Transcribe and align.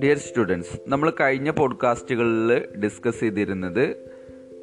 Dear 0.00 0.18
students 0.18 0.80
നമ്മൾ 0.88 1.12
കഴിഞ്ഞ 1.20 1.50
പോഡ്കാസ്റ്റുകളിൽ 1.50 2.66
discuss 2.78 3.20
ചെയ്തിരുന്നത് 3.20 3.96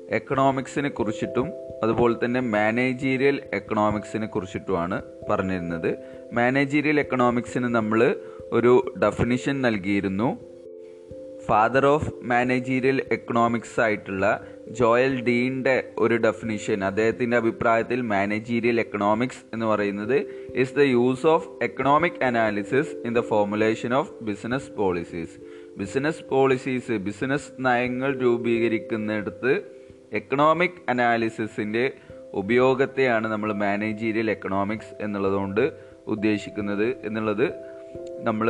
എക്കണോമിക്സിനെ 0.10 0.90
കുറിച്ചിട്ടും 0.90 1.54
അതുപോലെ 1.84 2.26
തന്നെ 2.26 2.40
മാനേജീരിയൽ 2.40 3.42
എക്കണോമിക്സിനെ 3.54 4.28
കുറിച്ചിട്ടുമാണ് 4.28 5.02
പറഞ്ഞിരുന്നത്. 5.30 5.96
മാനേജീരിയൽ 6.34 7.00
എക്കണോമിക്സിന് 7.00 7.64
നമ്മൾ 7.64 8.16
ഒരു 8.52 8.94
ഡെഫിനിഷൻ 9.04 9.62
നൽകിയിരുന്നു. 9.62 10.38
ഫാദർ 11.46 11.86
ഓഫ് 11.86 12.14
മാനേജീരിയൽ 12.22 13.02
എക്കണോമിക്സ് 13.12 13.80
ആയിട്ടുള്ള 13.80 14.48
ജോയൽ 14.72 15.22
ഡീന്റെ 15.22 15.94
ഒരു 15.98 16.16
ഡെഫിനിഷൻ 16.16 16.84
അദ്ദേഹത്തിന്റെ 16.84 17.38
അഭിപ്രായത്തിൽ 17.38 18.02
മാനേജീരിയൽ 18.02 18.80
എക്കണോമിക്സ് 18.80 19.46
എന്ന് 19.54 19.66
പറയുന്നത് 19.66 20.18
is 20.56 20.74
the 20.74 20.80
use 20.80 21.28
of 21.28 21.64
economic 21.64 22.24
analysis 22.24 22.96
in 23.06 23.14
the 23.14 23.20
formulation 23.20 23.94
of 23.94 24.12
business 24.22 24.72
policies 24.72 25.36
business 25.78 26.24
policies 26.24 26.92
business 26.92 27.52
നയങ്ങൾ 27.60 28.18
രൂപീകരിക്കുന്നിടത്ത് 28.18 29.54
എക്കണോമിക് 30.14 30.80
അനാലിസിസിന്റെ 30.90 31.94
ഉപയോഗത്തെയാണ് 32.34 33.28
നമ്മൾ 33.28 33.54
മാനേജീരിയൽ 33.54 34.32
എക്കണോമിക്സ് 34.32 35.04
എന്നുള്ളതുകൊണ്ട് 35.04 35.74
ഉദ്ദേശിക്കുന്നത് 36.08 36.88
എന്നുള്ളത് 37.04 37.48
നമ്മൾ 38.20 38.48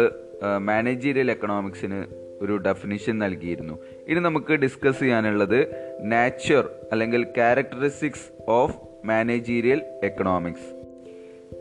മാനേജീരിയൽ 0.58 1.32
എക്കണോമിക്സിന് 1.32 2.29
ഒരു 2.42 2.58
ഡെഫിനിഷൻ 2.58 3.20
നൽകിയിരുന്നു. 3.20 3.80
ഇനി 4.08 4.20
നമുക്ക് 4.20 4.54
ഡിസ്കസ് 4.54 5.00
ചെയ്യാനുള്ളത് 5.00 5.60
നാച്ചർ 6.02 6.70
അല്ലെങ്കിൽ 6.92 7.24
ക്യാരക്ടറിസ്റ്റിക്സ് 7.24 8.28
ഓഫ് 8.48 8.76
മാനേജീരിയൽ 9.06 9.82
എക്കണോമിക്സ് 10.04 10.70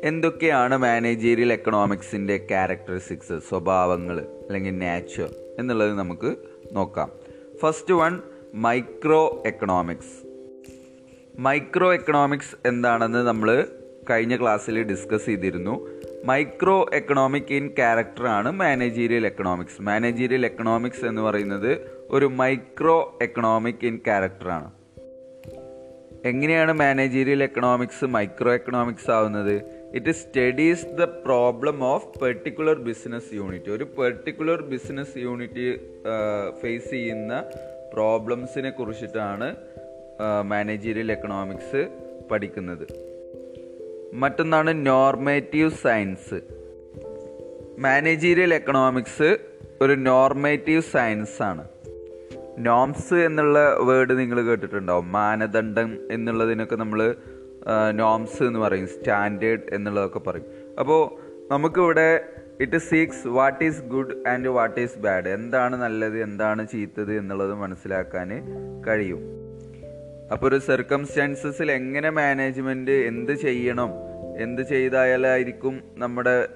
എന്തൊക്കെയാണ് 0.04 0.76
മാനേജീരിയൽ 0.76 1.52
എക്കണോമിക്സിന്റെ 1.52 2.36
ക്യാരക്ടറിസ്റ്റിക്സ് 2.36 3.38
സ്വഭാവങ്ങൾ 3.48 4.18
അല്ലെങ്കിൽ 4.18 4.78
നാച്ചർ 4.78 5.30
എന്നുള്ളത് 5.58 5.94
നമുക്ക് 5.94 6.36
നോക്കാം. 6.72 7.12
First 7.62 7.94
one 7.94 8.20
micro 8.54 9.42
economics 9.46 10.14
micro 11.38 11.94
economics 11.94 12.68
എന്താണെന്ന് 12.68 13.18
നമ്മൾ 13.18 13.66
കഴിഞ്ഞ 14.10 14.36
ക്ലാസ്സിൽ 14.36 14.82
ഡിസ്കസ് 14.82 15.26
ചെയ്തിരുന്നു. 15.26 15.97
മൈക്രോ 16.24 16.90
എക്കണോമിക് 16.94 17.52
ഇൻ 17.54 17.68
ക്യാരക്ടറാണ് 17.68 18.52
മാനേജീരിയൽ 18.52 19.26
എക്കണോമിക്സ്. 19.26 19.82
മാനേജീരിയൽ 19.82 20.44
എക്കണോമിക്സ് 20.44 21.04
എന്ന് 21.04 21.22
പറയുന്നത് 21.22 21.90
ഒരു 22.10 22.26
മൈക്രോ 22.26 23.18
എക്കണോമിക് 23.22 23.86
ഇൻ 23.86 23.96
ക്യാരക്ടറാണ്. 23.96 24.70
എങ്ങനെയാണ് 26.24 26.72
മാനേജീരിയൽ 26.72 27.42
എക്കണോമിക്സ് 27.42 28.04
മൈക്രോ 28.04 28.54
എക്കണോമിക്സ് 28.54 29.10
ആവുന്നത്? 29.10 29.62
It 29.94 30.10
studies 30.10 30.86
the 30.86 31.04
problem 31.04 31.84
of 31.84 32.20
particular 32.20 32.74
business 32.74 33.34
unit 33.34 33.70
ഒരു 33.70 33.84
പെർട്ടിക്കുലർ 33.84 34.62
ബിസിനസ് 34.62 35.18
യൂണിറ്റ് 35.18 35.76
ഫേസ് 36.62 36.90
ചെയ്യുന്ന 36.90 37.44
പ്രോബ്ലംസിനെ 37.94 38.70
കുറിച്ചിട്ടാണ് 38.70 39.56
മാനേജീരിയൽ 40.42 41.12
എക്കണോമിക്സ് 41.12 41.88
പഠിക്കുന്നത്. 42.30 43.17
മറ്റൊന്നാണ് 44.14 44.86
നോർമേറ്റീവ് 44.86 45.70
സയൻസ് 45.70 46.40
മാനേജീരിയൽ 47.78 48.54
എക്കണോമിക്സ് 48.54 49.38
ഒരു 49.80 49.92
നോർമേറ്റീവ് 49.92 50.82
സയൻസ് 50.82 51.42
ആണ്. 51.42 51.68
നോംസ് 52.58 53.14
എന്നുള്ള 53.14 53.76
വേർഡ് 53.80 54.18
നിങ്ങൾ 54.18 54.42
കേട്ടിട്ടുണ്ടാവും. 54.42 55.12
മാനദണ്ഡം 55.12 55.98
എന്നുള്ളതിനൊക്കെ 56.10 56.76
നമ്മൾ 56.76 57.14
നോംസ് 57.90 58.42
എന്ന് 58.42 58.58
പറയും. 58.58 58.86
സ്റ്റാൻഡേർഡ് 58.86 59.74
എന്നുള്ളതൊക്കെ 59.74 60.18
പറയും. 60.18 60.44
അപ്പോൾ 60.78 61.28
നമുക്കിവിടെ 61.52 62.24
it 62.60 62.78
seeks 62.78 63.28
what 63.28 63.64
is 63.64 63.82
good 63.82 64.28
and 64.28 64.48
what 64.48 64.80
is 64.80 64.98
bad 64.98 65.28
എന്താണ് 65.28 65.76
നല്ലത് 65.76 66.22
എന്താണ് 66.22 66.68
ചീത്തത് 66.68 67.18
എന്നുള്ളത് 67.18 67.54
മനസ്സിലാക്കാൻ 67.54 68.28
കഴിയും. 68.86 69.47
അപ്പോൾ 70.32 70.46
ഒരു 70.48 70.58
സർക്കംസ്റ്റാൻസസിൽ 70.58 71.72
എങ്ങനെ 71.72 72.10
മാനേജ്മെന്റ് 72.10 72.90
എന്ത് 72.90 73.32
ചെയ്യണം? 73.32 73.90
എന്ത് 74.38 74.62
ചെയ്താലായിരിക്കും 74.62 75.82
നമ്മുടെ 75.96 76.48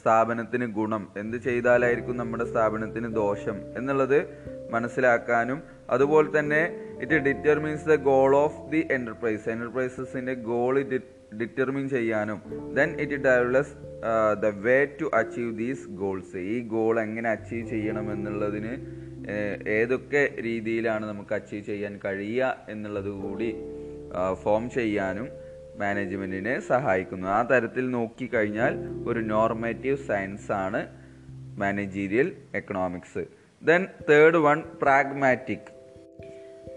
സ്ഥാപനത്തിന് 0.00 0.66
ഗുണം? 0.66 1.08
എന്ത് 1.16 1.36
ചെയ്താലായിരിക്കും 1.36 2.16
നമ്മുടെ 2.16 2.44
സ്ഥാപനത്തിന് 2.44 3.14
ദോഷം? 3.14 3.56
എന്നുള്ളത് 3.76 4.18
മനസ്സിലാക്കാനും 4.70 5.62
അതുപോലെ 5.90 6.38
തന്നെ 6.38 6.62
it 7.02 7.12
determines 7.12 7.84
the 7.84 7.94
goal 7.94 8.36
of 8.36 8.70
the 8.70 8.88
enterprise 8.90 9.48
എന്റർപ്രൈസസിന്റെ 9.48 10.34
goal 10.34 10.82
determine 11.40 11.88
ചെയ്യാനും. 11.88 12.42
Then 12.74 13.00
it 13.00 13.12
develops 13.12 13.74
the 14.40 14.46
way 14.46 14.84
to 14.84 15.10
achieve 15.14 15.58
these 15.58 15.88
goals 15.88 16.36
ഈ 16.36 16.60
ഗോൾ 16.60 17.00
എങ്ങനെ 17.00 17.30
അച്ചീവ് 17.30 17.66
ചെയ്യണം 17.68 18.12
എന്നുള്ളതിന് 18.12 18.74
ഏതൊക്കെ 19.68 20.34
രീതിയിലാണ് 20.42 21.06
നമുക്ക് 21.06 21.34
അച്ചീവ് 21.34 21.64
ചെയ്യാൻ 21.64 22.00
കഴിയുക 22.04 22.56
എന്നുള്ളത് 22.68 23.08
കൂടി 23.08 23.54
ഫോം 24.42 24.70
ചെയ്യാനും 24.70 25.28
മാനേജ്മെന്റിനെ 25.78 26.60
സഹായിക്കുന്നു. 26.60 27.28
ആ 27.28 27.42
തരത്തിൽ 27.42 27.90
നോക്കിക്കഴിഞ്ഞാൽ 27.90 28.74
ഒരു 29.08 29.20
നോർമേറ്റീവ് 29.20 29.96
സയൻസ് 29.96 30.52
ആണ് 30.52 30.86
managerial 31.58 32.32
economics 32.54 33.24
then 33.62 33.86
third 34.10 34.36
one 34.36 34.62
pragmatic 34.82 35.72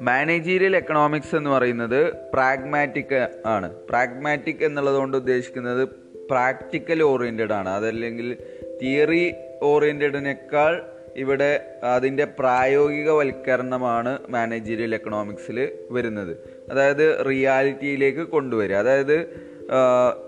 managerial 0.01 0.75
economics 0.75 1.35
എന്ന് 1.35 1.49
പറയുന്നത് 1.49 2.13
പ്രാഗ്മാറ്റിക് 2.33 3.41
ആണ്. 3.45 3.75
പ്രാഗ്മാറ്റിക് 3.75 4.63
എന്നുള്ളത് 4.63 4.95
കൊണ്ട് 4.95 5.17
ഉദ്ദേശിക്കുന്നത് 5.17 5.89
പ്രാക്ടിക്കൽ 6.29 7.03
ഓറിയന്റഡ് 7.03 7.53
ആണ്. 7.53 7.69
അതല്ലെങ്കിൽ 7.69 8.37
തിയറി 8.81 9.33
ഓറിയന്റഡിനേക്കാൾ 9.61 10.96
ഇവിടെ 11.17 11.65
അതിന്റെ 11.83 12.25
പ്രായോഗികവൽക്കരണമാണ് 12.25 14.19
മാനേജീരിയൽ 14.29 14.93
എക്കണോമിക്സിൽ 14.93 15.69
വരുന്നത്. 15.91 16.37
അതായത് 16.71 17.25
റിയാലിറ്റിയിലേക്ക് 17.29 18.19
കൊണ്ടുവരിക. 18.19 18.75
അതായത് 18.75 19.47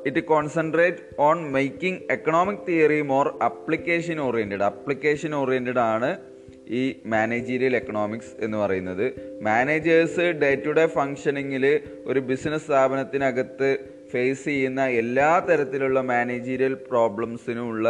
it 0.05 0.23
concentrate 0.23 0.97
on 1.19 1.51
making 1.51 1.99
economic 2.11 2.65
theory 2.67 3.01
more 3.01 3.39
application 3.43 4.19
oriented 4.19 4.63
application 4.63 5.35
oriented 5.35 5.79
ആണ് 5.79 6.17
ഈ 6.69 6.99
മാനേജീരിയൽ 7.05 7.75
എക്കണോമിക്സ് 7.75 8.33
എന്ന് 8.39 8.57
പറയുന്നത്. 8.57 9.05
മാനേജേഴ്സ് 9.41 10.19
ഡേ 10.19 10.55
ടു 10.55 10.69
ഡേ 10.69 10.85
ഫങ്ഷനിങ്ങിൽ 10.85 11.79
ഒരു 12.05 12.19
ബിസിനസ് 12.19 12.65
സ്ഥാപനത്തിനകത്ത് 12.65 13.77
ഫേസ് 14.11 14.45
ചെയ്യുന്ന 14.45 14.85
എല്ലാ 14.85 15.39
തരത്തിലുള്ള 15.39 16.01
മാനേജീരിയൽ 16.01 16.73
പ്രോബ്ലംസിനുമുള്ള 16.89 17.87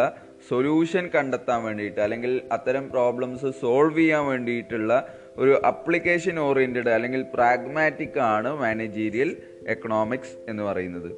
സൊല്യൂഷൻ 0.48 1.10
കണ്ടെത്താൻ 1.16 1.64
വേണ്ടിയിട്ട് 1.64 2.02
അല്ലെങ്കിൽ 2.02 2.42
അത്തരം 2.52 2.90
പ്രോബ്ലംസ് 2.90 3.46
സോൾവ് 3.62 3.98
ചെയ്യാൻ 3.98 4.26
വേണ്ടിയിട്ടുള്ള 4.26 5.08
ഒരു 5.38 5.62
അപ്ലിക്കേഷൻ 5.66 6.40
ഓറിയന്റഡ് 6.40 6.90
അല്ലെങ്കിൽ 6.90 7.26
പ്രാഗ്മാറ്റിക് 7.34 8.20
ആണ് 8.20 8.56
മാനേജീരിയൽ 8.56 9.38
എക്കണോമിക്സ് 9.68 10.36
എന്ന് 10.50 10.64
പറയുന്നത്. 10.64 11.12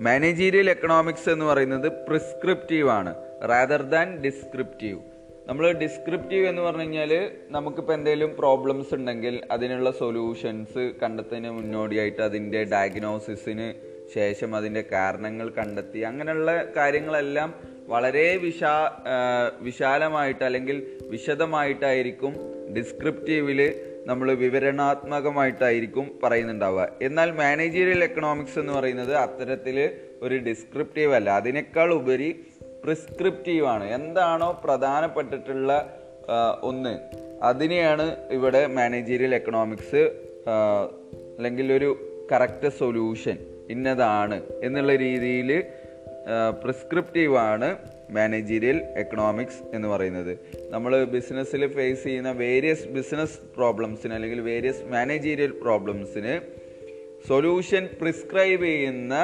മാനേജീരിയൽ 0.00 0.70
എക്കണോമിക്സ് 0.70 1.30
എന്ന് 1.30 1.44
പറയുന്നത് 1.44 1.88
പ്രിസ്ക്രിപ്റ്റീവ് 2.08 2.88
ആണ് 2.88 3.14
റാദർ 3.42 3.82
ദാൻ 3.82 4.16
ഡിസ്ക്രിപ്റ്റീവ് 4.16 4.98
നമ്മൾ 5.46 5.72
ഡിസ്ക്രിപ്റ്റീവ് 5.72 6.46
എന്ന് 6.46 6.62
പറഞ്ഞു 6.62 6.82
കഴിഞ്ഞാൽ 6.82 7.30
നമുക്കിപ്പോൾ 7.50 7.92
എന്തെങ്കിലും 7.92 8.36
പ്രോബ്ലംസ് 8.36 8.94
ഉണ്ടെങ്കിൽ 8.94 9.40
അതിനുള്ള 9.50 9.90
സൊല്യൂഷൻസ് 9.90 10.92
കണ്ടെത്തുന്നതിന് 11.02 11.50
മുന്നോടിയായിട്ട് 11.50 12.22
അതിന്റെ 12.22 12.64
ഡയഗ്നോസിസിന് 12.64 13.74
ശേഷം 14.14 14.56
അതിന്റെ 14.56 14.84
കാരണങ്ങൾ 14.92 15.50
കണ്ടെത്തി 15.50 15.98
അങ്ങനെയുള്ള 15.98 16.64
കാര്യങ്ങളെല്ലാം 16.76 17.54
വളരെ 17.88 18.36
വിശാ 18.36 18.72
വിശാലമായിട്ട് 19.60 20.44
അല്ലെങ്കിൽ 20.44 20.98
വിശദമായിട്ടായിരിക്കും 21.02 22.32
ഡിസ്ക്രിപ്റ്റീവിൽ 22.76 23.60
നമ്മൾ 24.06 24.34
വിവരണാത്മകമായിട്ടായിരിക്കും 24.34 26.06
പറയുന്നുണ്ടാവുക. 26.22 26.88
എന്നാൽ 27.02 27.30
മാനേജീരിയൽ 27.30 28.02
എക്കണോമിക്സ് 28.04 28.58
എന്ന് 28.58 28.72
പറയുന്നത് 28.72 29.14
അത്തരത്തിൽ 29.16 29.90
ഒരു 30.22 30.36
ഡിസ്ക്രിപ്റ്റീവ് 30.38 31.14
അല്ല. 31.14 31.30
അതിനേക്കാൾ 31.30 31.92
ഉപരി 31.92 32.30
പ്രിസ്ക്രിപ്റ്റീവ് 32.84 33.66
ആണ് 33.66 33.84
എന്താണോ 33.84 34.60
പ്രധാനപ്പെട്ടിട്ടുള്ള 34.64 35.98
ഒന്ന്. 36.62 36.94
അതിനെയാണ് 37.42 38.16
ഇവിടെ 38.30 38.66
മാനേജീരിയൽ 38.66 39.34
എക്കണോമിക്സ് 39.34 40.02
അല്ലെങ്കിൽ 41.36 41.72
ഒരു 41.72 41.90
കറക്റ്റ് 42.32 42.68
സൊല്യൂഷൻ. 42.68 43.38
ഇന്നതാണ് 43.70 44.42
എന്നുള്ള 44.62 44.96
രീതിയിൽ 44.96 45.50
പ്രിസ്ക്രിപ്റ്റീവ് 46.62 47.36
ആണ് 47.36 47.76
മാനേജീരിയൽ 48.10 48.82
എക്കണോമിക്സ് 48.96 49.62
എന്ന് 49.74 49.88
പറയുന്നത്. 49.88 50.38
നമ്മൾ 50.70 51.04
ബിസിനസ്സിൽ 51.04 51.66
ഫേസ് 51.66 52.04
ചെയ്യുന്ന 52.04 52.30
വേരിയസ് 52.30 52.88
ബിസിനസ് 52.88 53.38
പ്രോബ്ലംസിന് 53.56 54.14
അല്ലെങ്കിൽ 54.14 54.40
വേരിയസ് 54.40 54.84
മാനേജീരിയൽ 54.84 55.50
പ്രോബ്ലംസിന് 55.62 56.40
സൊല്യൂഷൻ 57.28 57.88
പ്രിസ്ക്രൈബ് 58.00 58.62
ചെയ്യുന്ന 58.62 59.14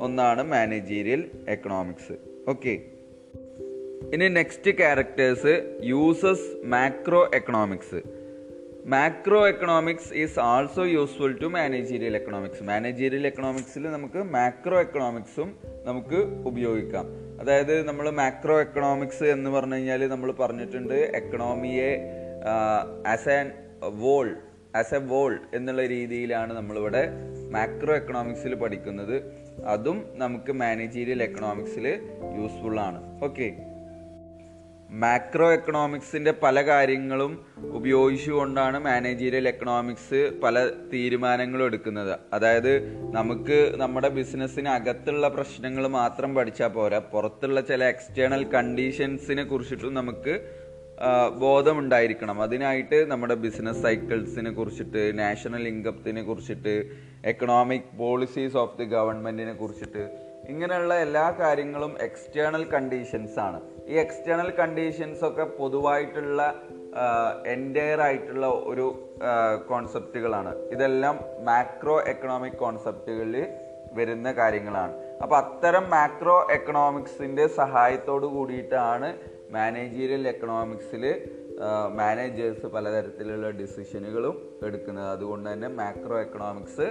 ഒന്നാണ് 0.00 0.42
മാനേജീരിയൽ 0.42 1.30
എക്കണോമിക്സ് 1.48 2.12
ഓക്കെ 2.48 2.80
ഇനി 4.14 4.28
next 4.28 4.70
characters 4.70 5.82
uses 5.84 6.64
macro 6.64 7.30
economics 7.34 8.21
macro 8.86 9.48
economics 9.48 10.14
is 10.14 10.40
also 10.40 10.84
useful 10.84 11.38
to 11.42 11.46
managerial 11.46 12.16
economics 12.16 12.62
managerial 12.62 13.26
എക്കണോമിക്സിൽ 13.26 13.90
നമുക്ക് 13.90 14.22
മാക്രോ 14.22 14.80
എക്കണോമിക്സും 14.80 15.58
നമുക്ക് 15.84 16.14
ഉപയോഗിക്കാം. 16.46 17.06
അതായത് 17.40 17.82
നമ്മൾ 17.88 18.10
മാക്രോ 18.10 18.60
എക്കണോമിക്സ് 18.60 19.24
എന്ന് 19.24 19.50
പറഞ്ഞു 19.50 19.74
കഴിഞ്ഞാൽ 19.74 20.08
നമ്മൾ 20.08 20.32
പറഞ്ഞിട്ടുണ്ട് 20.32 20.94
എക്കണോമിയെ 20.94 21.90
as 23.06 23.28
an 23.28 23.52
whole 23.82 24.36
as 24.76 24.94
a 24.94 24.98
whole 24.98 25.38
എന്നുള്ള 25.54 25.86
രീതിയിലാണ് 25.86 26.52
നമ്മളിവിടെ 26.52 27.08
മാക്രോ 27.50 27.96
എക്കണോമിക്സിൽ 27.96 28.54
പഠിക്കുന്നത്. 28.54 29.22
അതും 29.66 30.04
നമുക്ക് 30.14 30.52
മാനേജീരിയൽ 30.52 31.22
എക്കണോമിക്സിൽ 31.22 31.88
യൂസ്ഫുൾ 32.38 32.80
ആണ്. 32.80 33.24
ഓക്കെ 33.24 33.71
മാക്രോ 35.00 35.52
എക്കണോമിക്സിന്റെ 35.52 36.32
പല 36.42 36.62
കാര്യങ്ങളും 36.66 37.46
ഉപയോഗിച്ചുകൊണ്ടാണ് 37.58 38.78
മാനേജീരിയൽ 38.78 39.48
എക്കണോമിക്സ് 39.48 40.32
പല 40.44 40.68
തീരുമാനങ്ങളും 40.92 41.64
എടുക്കുന്നത്. 41.64 42.18
അതായത് 42.32 42.72
നമുക്ക് 43.14 43.74
നമ്മുടെ 43.76 44.08
ബിസിനസ്സിന് 44.08 44.68
അകത്തുള്ള 44.68 45.28
പ്രശ്നങ്ങൾ 45.28 45.86
മാത്രം 45.86 46.34
പഠിച്ചാൽ 46.34 46.68
പോരാ. 46.68 46.98
പുറത്തുള്ള 46.98 47.60
ചില 47.60 47.84
എക്സ്റ്റേണൽ 47.84 48.44
കണ്ടീഷൻസിനെ 48.44 49.44
കുറിച്ചിട്ടും 49.44 49.94
നമുക്ക് 49.94 50.34
ബോധമുണ്ടായിരിക്കണം. 51.38 52.42
അതിനായിട്ട് 52.42 53.10
നമ്മുടെ 53.10 53.34
ബിസിനസ് 53.34 53.82
സൈക്കിൾസിനെ 53.82 54.50
കുറിച്ചിട്ട് 54.50 55.18
നാഷണൽ 55.18 55.68
ഇൻകത്തിനെ 55.68 56.22
കുറിച്ചിട്ട് 56.22 56.74
എക്കണോമിക് 57.24 57.98
പോളിസീസ് 57.98 58.56
ഓഫ് 58.56 58.78
ദി 58.78 58.84
ഗവൺമെന്റിനെ 58.84 59.52
കുറിച്ചിട്ട് 59.52 60.04
ഇങ്ങനെയുള്ള 60.48 60.94
എല്ലാ 61.00 61.30
കാര്യങ്ങളും 61.40 62.02
എക്സ്റ്റേണൽ 62.02 62.64
കണ്ടീഷൻസ് 62.64 63.38
ആണ്. 63.38 63.60
ഈ 63.90 63.94
എക്സ്റ്റേണൽ 63.94 64.50
കണ്ടീഷൻസ് 64.60 65.24
ഒക്കെ 65.24 65.44
പൊതുവായിട്ടുള്ള 65.44 66.42
എന്റയർ 67.46 68.00
ആയിട്ടുള്ള 68.00 68.46
ഒരു 68.46 68.86
കോൺസെപ്റ്റുകളാണ് 69.68 70.52
ഇതെല്ലാം 70.74 71.18
മാക്രോ 71.44 72.00
എക്കണോമിക് 72.12 72.58
കോൺസെപ്റ്റുകളിൽ 72.64 73.46
വരുന്ന 73.94 74.32
കാര്യങ്ങളാണ്. 74.32 74.92
അപ്പോൾ 75.22 75.36
അത്തരം 75.36 75.90
മാക്രോ 75.90 76.46
എക്കണോമിക്സിന്റെ 76.56 77.46
സഹായത്തോട് 77.46 78.26
കൂടിയിട്ടാണ് 78.26 79.08
മാനേജീരിയൽ 79.52 80.28
എക്കണോമിക്സിൽ 80.28 81.04
മാനേജേഴ്സ് 81.96 82.66
പലതരത്തിലുള്ള 82.66 83.50
ഡിസിഷനുകളും 83.50 84.36
എടുക്കുന്നത്. 84.66 85.08
അതുകൊണ്ട് 85.16 85.52
തന്നെ 85.52 85.68
മാക്രോ 85.68 86.20
എക്കണോമിക്സ് 86.20 86.86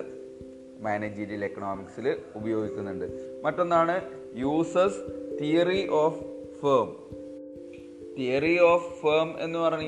മാനേജീരിയൽ 0.85 1.45
എക്കണോമിക്സിൽ 1.45 2.17
ഉപയോഗിക്കുന്നുണ്ട്. 2.35 3.07
മറ്റൊന്നാണ് 3.45 3.95
users 4.43 5.01
theory 5.39 5.89
of 5.89 6.19
firm 6.61 6.89
theory 8.17 8.59
of 8.59 9.01
firm 9.01 9.43
എന്ന് 9.43 9.59
പറഞ്ഞു 9.59 9.87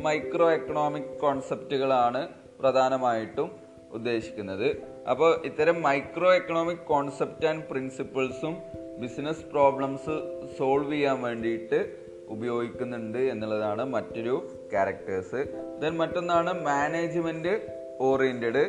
മൈക്രോ 0.00 0.50
എക്കണോമിക് 0.50 1.18
കോൺസെപ്റ്റുകളാണ് 1.20 2.28
പ്രധാനമായിട്ടും 2.60 3.50
ഉദ്ദേശിക്കുന്നത്. 3.92 4.76
അപ്പോൾ 5.10 5.42
ഇത്തരം 5.44 5.82
മൈക്രോ 5.82 6.34
എക്കണോമിക് 6.34 6.78
കോൺസെപ്റ്റ് 6.78 7.46
ആൻഡ് 7.46 7.64
പ്രിൻസിപ്പിൾസും 7.70 8.56
ബിസിനസ് 8.98 9.44
പ്രോബ്ലംസ് 9.44 10.14
സോൾവ് 10.58 10.92
ചെയ്യാൻ 10.92 11.22
വേണ്ടിയിട്ട് 11.22 11.96
ഉപയോഗിക്കുന്നുണ്ട് 12.28 13.18
എന്നുള്ളതാണ് 13.18 13.84
മറ്റൊരു 13.84 14.48
ക്യാരക്ടേഴ്സ് 14.70 15.44
ദെൻ 15.80 15.96
മറ്റൊന്നാണ് 15.96 16.64
മാനേജ്മെന്റ് 16.64 17.68
ഓറിയന്റഡ് 18.00 18.64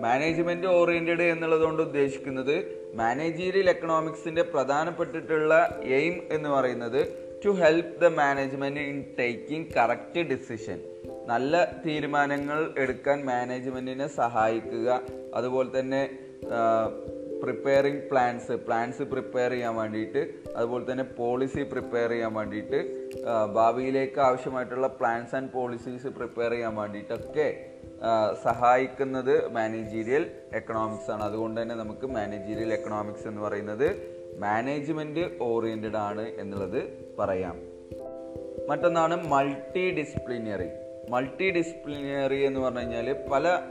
മാനേജ്മെന്റ് 0.00 0.66
ഓറിയന്റഡ് 0.66 1.22
എന്നുള്ളതുകൊണ്ട് 1.22 1.82
ഉദ്ദേശിക്കുന്നത് 1.82 2.81
മാനേജീരിയൽ 2.94 3.70
എക്കണോമിക്സിന്റെ 3.70 4.42
പ്രധാനപ്പെട്ടിട്ടുള്ള 4.42 5.80
എയിം 5.82 6.22
എന്ന് 6.30 6.48
പറയുന്നത് 6.48 7.00
to 7.44 7.48
help 7.48 8.00
the 8.00 8.04
management 8.04 8.80
in 8.80 9.04
taking 9.18 9.74
correct 9.76 10.20
decision 10.20 10.80
നല്ല 11.26 11.64
തീരുമാനങ്ങൾ 11.86 12.74
എടുക്കാൻ 12.78 13.24
മാനേജ്മെന്റിനെ 13.24 14.06
സഹായിക്കുക. 14.06 15.00
അതുപോലെ 15.34 15.80
തന്നെ 15.80 16.10
പ്രിപ്പയറിംഗ് 17.42 18.02
പ്ലാൻസ് 18.10 18.52
പ്ലാൻസ് 18.52 19.02
പ്രിപ്പയർ 19.02 19.50
ചെയ്യാൻ 19.50 19.74
വേണ്ടിയിട്ട് 19.74 20.50
അതുപോലെ 20.56 20.92
തന്നെ 20.92 21.04
പോളിസി 21.04 21.62
പ്രിപ്പയർ 21.62 22.10
ചെയ്യാൻ 22.10 22.34
വേണ്ടിയിട്ട് 22.34 22.78
ഭാവിയിലേക്ക് 23.54 24.20
ആവശ്യമായിട്ടുള്ള 24.20 24.86
പ്ലാൻസ് 24.86 25.34
ആൻഡ് 25.34 25.50
പോളിസീസ് 25.52 26.06
പ്രിപ്പയർ 26.06 26.50
ചെയ്യാൻ 26.50 26.74
വേണ്ടിയിട്ടൊക്കെ 26.74 27.71
സഹായിക്കുന്നത് 28.42 29.48
മാനേജീരിയൽ 29.48 30.30
എക്കണോമിക്സ് 30.54 31.10
ആണ്. 31.10 31.22
അതുകൊണ്ട് 31.22 31.62
തന്നെ 31.62 31.74
നമുക്ക് 31.74 32.06
മാനേജീരിയൽ 32.06 32.72
എക്കണോമിക്സ് 32.72 33.28
എന്ന് 33.28 33.42
പറയുന്നത് 33.42 33.86
മാനേജ്മെന്റ് 34.38 35.38
ഓറിയന്റഡ് 35.40 35.96
ആണ് 35.96 36.28
എന്നുള്ളത് 36.28 37.08
പറയാം. 37.18 37.56
മറ്റൊന്നാണ് 38.68 39.28
മൾട്ടി 39.28 39.90
ഡിസിപ്ലിനറി 39.90 40.68
മൾട്ടി 41.10 41.50
ഡിസിപ്ലിനറി 41.50 42.44
എന്ന് 42.44 42.60
പറഞ്ഞു 42.60 42.80
കഴിഞ്ഞാൽ 42.80 43.26
പല 43.32 43.62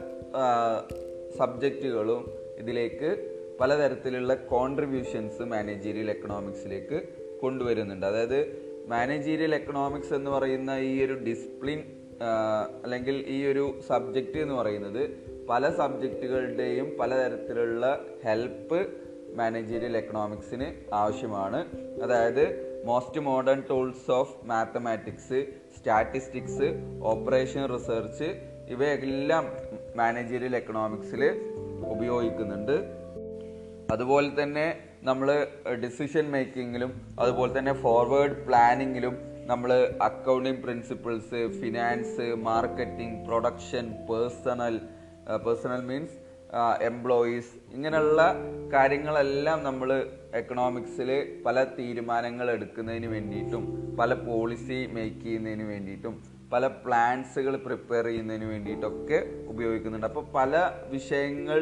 സബ്ജക്റ്റുകളും 1.38 2.32
ഇതിലേക്ക് 2.58 3.38
പലതരത്തിലുള്ള 3.60 4.34
കോൺട്രിബ്യൂഷൻസ് 4.34 5.42
മാനേജീരിയൽ 5.42 6.10
എക്കണോമിക്സിലേക്ക് 6.10 7.02
കൊണ്ടുവരുന്നുണ്ട്. 7.42 8.06
അതായത് 8.06 8.40
മാനേജീരിയൽ 8.88 9.56
എക്കണോമിക്സ് 9.56 10.14
എന്ന് 10.14 10.32
പറയുന്ന 10.32 10.72
ഈ 10.72 11.06
ഒരു 11.06 11.14
ഡിസിപ്ലിൻ 11.14 12.01
അല്ലെങ്കിൽ 12.84 13.26
ഈ 13.28 13.46
ഒരു 13.46 13.80
സബ്ജക്റ്റ് 13.88 14.38
എന്ന് 14.38 14.54
പറയുന്നത് 14.54 15.32
പല 15.50 15.70
സബ്ജക്റ്റുകളുടെയും 15.70 16.98
പലതരത്തിലുള്ള 17.00 18.00
ഹെൽപ്പ് 18.26 18.88
മാനേജീരിയൽ 19.36 19.98
എക്കണോമിക്സിന് 19.98 20.94
ആവശ്യമാണ്. 20.94 21.66
അതായത് 22.04 22.72
most 22.86 23.22
modern 23.22 23.64
tools 23.70 24.12
of 24.12 24.36
mathematics 24.46 25.48
statistics 25.78 27.00
operation 27.04 27.76
research 27.76 28.42
ഇവയെല്ലാം 28.70 29.58
മാനേജീരിയൽ 29.96 30.56
എക്കണോമിക്സിൽ 30.56 31.42
ഉപയോഗിക്കുന്നുണ്ട്. 31.88 33.02
അതുപോലെ 33.92 34.44
തന്നെ 34.44 34.78
നമ്മൾ 35.04 35.48
ഡിസിഷൻ 35.84 36.32
മേക്കിങ്ങിലും 36.32 37.02
അതുപോലെ 37.20 37.60
തന്നെ 37.60 37.74
ഫോർവേഡ് 37.74 38.46
പ്ലാനിങ്ങിലും 38.46 39.31
നമ്മൾ 39.52 39.72
accounting 40.02 40.62
principles 40.64 41.40
finance 41.60 42.26
marketing 42.48 43.18
production 43.28 43.86
personnel 44.10 44.76
personnel 45.46 45.82
means 45.90 46.18
employees 46.90 47.52
ഇങ്ങനെയുള്ള 47.74 48.22
കാര്യങ്ങളെല്ലാം 48.74 49.60
നമ്മൾ 49.64 49.90
എക്കണോമിക്സിൽ 50.40 51.10
പല 51.46 51.64
തീരുമാനങ്ങൾ 51.78 52.48
എടുക്കുന്നതിന് 52.52 53.08
വേണ്ടിയിട്ടും 53.08 53.64
പല 54.00 54.14
പോളിസി 54.28 54.80
മേക്ക് 54.96 55.22
ചെയ്യുന്നതിന് 55.24 55.64
വേണ്ടിയിട്ടും 55.64 56.16
പല 56.54 56.68
പ്ലാൻസുകൾ 56.86 57.54
പ്രിപ്പയർ 57.66 58.06
ചെയ്യുന്നതിന് 58.06 58.48
വേണ്ടിയിട്ടൊക്കെ 58.54 59.20
ഉപയോഗിക്കുന്നുണ്ട്. 59.48 60.08
അപ്പോൾ 60.08 60.26
പല 60.38 60.54
വിഷയങ്ങൾ 60.90 61.60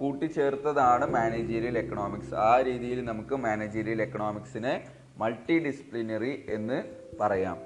കൂട്ടിച്ചേർത്തതാണ് 0.00 1.04
മാനേജീരിയൽ 1.16 1.76
എക്കണോമിക്സ് 1.78 2.34
ആ 2.48 2.52
രീതിയിൽ 2.60 3.00
നമുക്ക് 3.04 3.34
മാനേജീരിയൽ 3.46 4.00
എക്കണോമിക്സിനെ 4.02 4.74
മൾട്ടി 5.18 5.58
ഡിസിപ്ലിനറി 5.58 6.44
എന്ന് 6.48 6.78
പറയാം. 7.20 7.58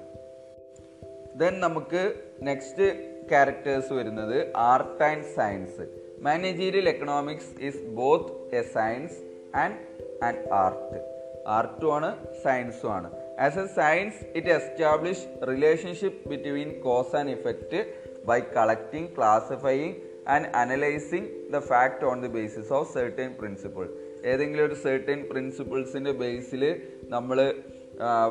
ദെൻ 1.35 1.59
നമുക്ക് 1.59 2.01
നെക്സ്റ്റ് 2.41 2.87
ക്യാരക്ടേഴ്സ് 3.29 3.93
വരുന്നത് 3.93 4.53
art 4.55 5.03
and 5.03 5.23
science 5.35 5.85
managerial 6.19 6.89
economics 6.89 7.51
is 7.61 7.81
both 7.99 8.55
a 8.55 8.61
science 8.61 9.17
and 9.55 9.77
and 10.23 10.51
art 10.51 10.99
ആർട്ടും 11.47 11.93
ആണ് 11.93 12.09
സയൻസും 12.43 12.91
ആണ്. 12.91 13.09
As 13.39 13.59
a 13.59 13.65
science 13.65 14.19
it 14.35 14.47
establish 14.47 15.25
relationship 15.47 16.29
between 16.29 16.79
cause 16.79 17.15
and 17.15 17.29
effect 17.29 17.79
by 18.25 18.39
collecting 18.39 19.07
classifying 19.17 19.95
and 20.27 20.47
analysing 20.55 21.29
the 21.53 21.59
fact 21.59 22.05
on 22.05 22.21
the 22.21 22.27
basis 22.27 22.73
of 22.73 22.93
certain 22.93 23.35
principle 23.35 23.85
ഏതെങ്കിലും 24.25 24.65
ഒരു 24.65 24.73
certain 24.73 25.27
പ്രിൻസിപ്പിൾസിന്റെ 25.31 26.11
ബേസിൽ 26.11 26.63
നമ്മൾ 27.09 27.53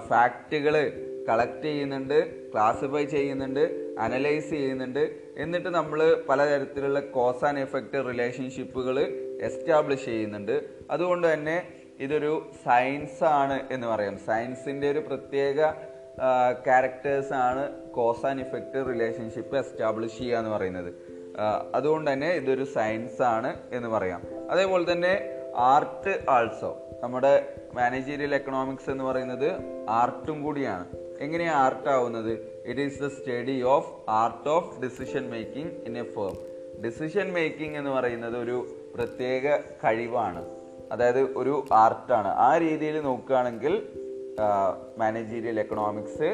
ഫാക്റ്റുകൾ 0.09 0.75
collect 1.29 1.63
ചെയ്യുന്നുണ്ട് 1.63 2.53
classify 2.53 3.05
ചെയ്യുന്നുണ്ട് 3.05 3.95
അനലൈസ് 3.99 4.51
ചെയ്യുന്നുണ്ട്. 4.51 5.15
എന്നിട്ട് 5.37 5.69
നമ്മൾ 5.69 6.23
പലതരത്തിലുള്ള 6.29 7.01
കോസ് 7.01 7.45
ആൻഡ് 7.45 7.59
എഫക്റ്റ് 7.59 8.07
റിലേഷൻഷിപ്പുകൾ 8.09 9.01
എസ്റ്റാബ്ലിഷ് 9.43 10.05
ചെയ്യുന്നുണ്ട്. 10.05 10.65
അതുകൊണ്ട് 10.91 11.33
തന്നെ 11.33 11.63
ഇതൊരു 12.01 12.51
സയൻസ് 12.65 13.25
ആണ് 13.25 13.69
എന്ന് 13.71 13.87
പറയാം. 13.87 14.19
സയൻസിന്റെ 14.19 14.91
ഒരു 14.91 14.99
പ്രത്യേക 14.99 15.71
ക്യാരക്ടേഴ്സ് 16.65 17.33
ആണ് 17.33 17.73
cause 17.91 18.27
and 18.27 18.41
effect 18.41 18.87
relationship 18.89 19.57
establish 19.59 20.19
ചെയ്യുക 20.19 20.39
എന്ന് 20.39 20.51
പറയുന്നത്. 20.51 20.95
അതുകൊണ്ട് 21.75 22.13
തന്നെ 22.13 22.31
ഇതൊരു 22.31 22.65
സയൻസ് 22.65 23.23
ആണ് 23.23 23.55
എന്ന് 23.73 23.89
പറയാം. 23.89 24.23
അതേപോലെ 24.51 24.93
തന്നെ 24.93 25.13
ആർട്ട് 25.57 26.25
ആൾസോ. 26.29 26.88
നമ്മുടെ 27.03 27.55
മാനേജീരിയൽ 27.75 28.35
എക്കണോമിക്സ് 28.35 28.91
എന്ന് 28.91 29.05
പറയുന്നത് 29.05 29.53
ആർട്ടും 29.89 30.43
കൂടിയാണ്. 30.43 30.87
എങ്ങനെയാണ് 31.21 31.57
ആർട്ട് 31.57 31.89
ആവുന്നത്? 31.89 32.63
It 32.67 32.81
is 32.81 33.03
the 33.03 33.09
study 33.09 33.63
of 33.63 33.93
art 34.09 34.49
of 34.49 34.81
decision 34.81 35.31
making 35.31 35.73
in 35.87 35.99
a 35.99 36.03
firm 36.03 36.37
decision 36.85 37.33
making 37.33 37.79
എന്ന് 37.79 37.91
പറയുന്നത് 37.91 38.37
ഒരു 38.39 38.77
പ്രത്യേക 38.95 39.57
കഴിവാണ്. 39.85 40.45
അതായത് 40.93 41.21
ഒരു 41.21 41.65
ആർട്ടാണ്. 41.73 42.29
ആ 42.29 42.59
രീതിയിൽ 42.59 43.01
നോക്കുകയാണെങ്കിൽ 43.01 43.89
മാനേജീരിയൽ 44.99 45.61
എക്കണോമിക്സ് 45.61 46.31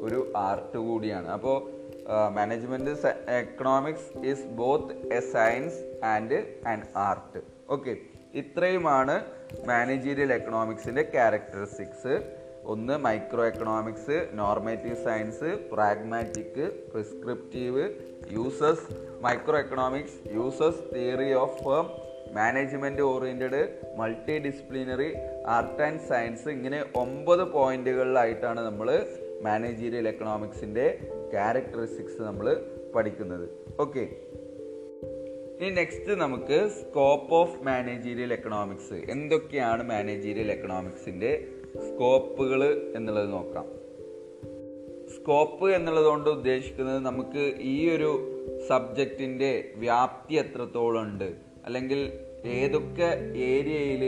ഒരു 0.00 0.32
ആർട്ട് 0.36 0.78
കൂടിയാണ്. 0.78 1.28
അപ്പോൾ 1.28 1.82
management 2.28 2.90
economics 3.30 4.26
is 4.26 4.46
both 4.46 5.14
a 5.14 5.20
science 5.20 6.04
and 6.04 6.54
an 6.66 6.82
art 6.96 7.40
okay 7.70 7.96
ഇത്രയുമാണ് 8.34 9.24
മാനേജീരിയൽ 9.66 10.32
എക്കണോമിക്സിന്റെ 10.32 11.02
ക്യാരക്ടറിസ്റ്റിക്സ് 11.02 12.14
ഒന്ന് 12.64 12.98
micro 12.98 13.44
economics 13.44 14.28
normative 14.34 14.96
science 15.04 15.48
pragmatic 15.72 16.64
prescriptive 16.92 17.84
uses 18.30 18.86
micro 19.20 19.58
economics 19.58 20.34
uses 20.34 20.82
theory 20.94 21.32
of 21.34 21.58
firm 21.64 21.88
management 22.34 23.02
oriented 23.02 23.62
multi 23.96 24.38
disciplinary 24.38 25.10
art 25.46 25.82
and 25.82 26.04
science 26.08 26.48
ഇങ്ങനെ 26.48 26.84
ഒമ്പത് 26.94 27.44
പോയിന്റുകളിലായിട്ടാണ് 27.52 28.60
നമ്മൾ 28.60 28.88
managerial 29.42 30.08
എക്കണോമിക്സിന്റെ 30.08 30.86
characteristics 31.32 32.20
നമ്മൾ 32.22 32.46
പഠിക്കുന്നത്. 32.94 33.46
Okay 33.80 34.04
ഇനി 35.62 35.70
നെക്സ്റ്റ് 35.70 36.12
നമുക്ക് 36.12 36.68
സ്കോപ്പ് 36.68 37.34
ഓഫ് 37.34 37.62
മാനേജീരിയൽ 37.62 38.32
എക്കണോമിക്സ് 38.32 39.10
എന്തൊക്കെയാണ് 39.10 39.88
മാനേജീരിയൽ 39.88 40.50
എക്കണോമിക്സിന്റെ 40.50 41.48
സ്കോപ്പുകൾ 41.76 42.92
എന്നുള്ളത് 42.96 43.32
നോക്കാം. 43.32 43.64
സ്കോപ്പ് 45.16 45.70
എന്നുള്ളതുകൊണ്ട് 45.70 46.30
ഉദ്ദേശിക്കുന്നത് 46.30 47.04
നമുക്ക് 47.04 47.54
ഈ 47.60 47.90
ഒരു 47.90 48.10
സബ്ജക്റ്റിന്റെ 48.68 49.72
വ്യാപ്തി 49.76 50.34
എത്രത്തോളം 50.34 51.02
ഉണ്ട് 51.02 51.32
അല്ലെങ്കിൽ 51.64 52.12
ഏതൊക്കെ 52.44 53.38
ഏരിയയിൽ 53.38 54.04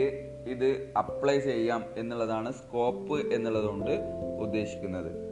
ഇത് 0.49 0.93
അപ്ലൈ 0.97 1.39
ചെയ്യാം 1.39 1.85
എന്നുള്ളതാണ് 1.97 2.53
സ്കോപ്പ് 2.53 3.33
എന്നുള്ളതുകൊണ്ട് 3.33 3.91
ഉദ്ദേശിക്കുന്നത്. 4.39 5.24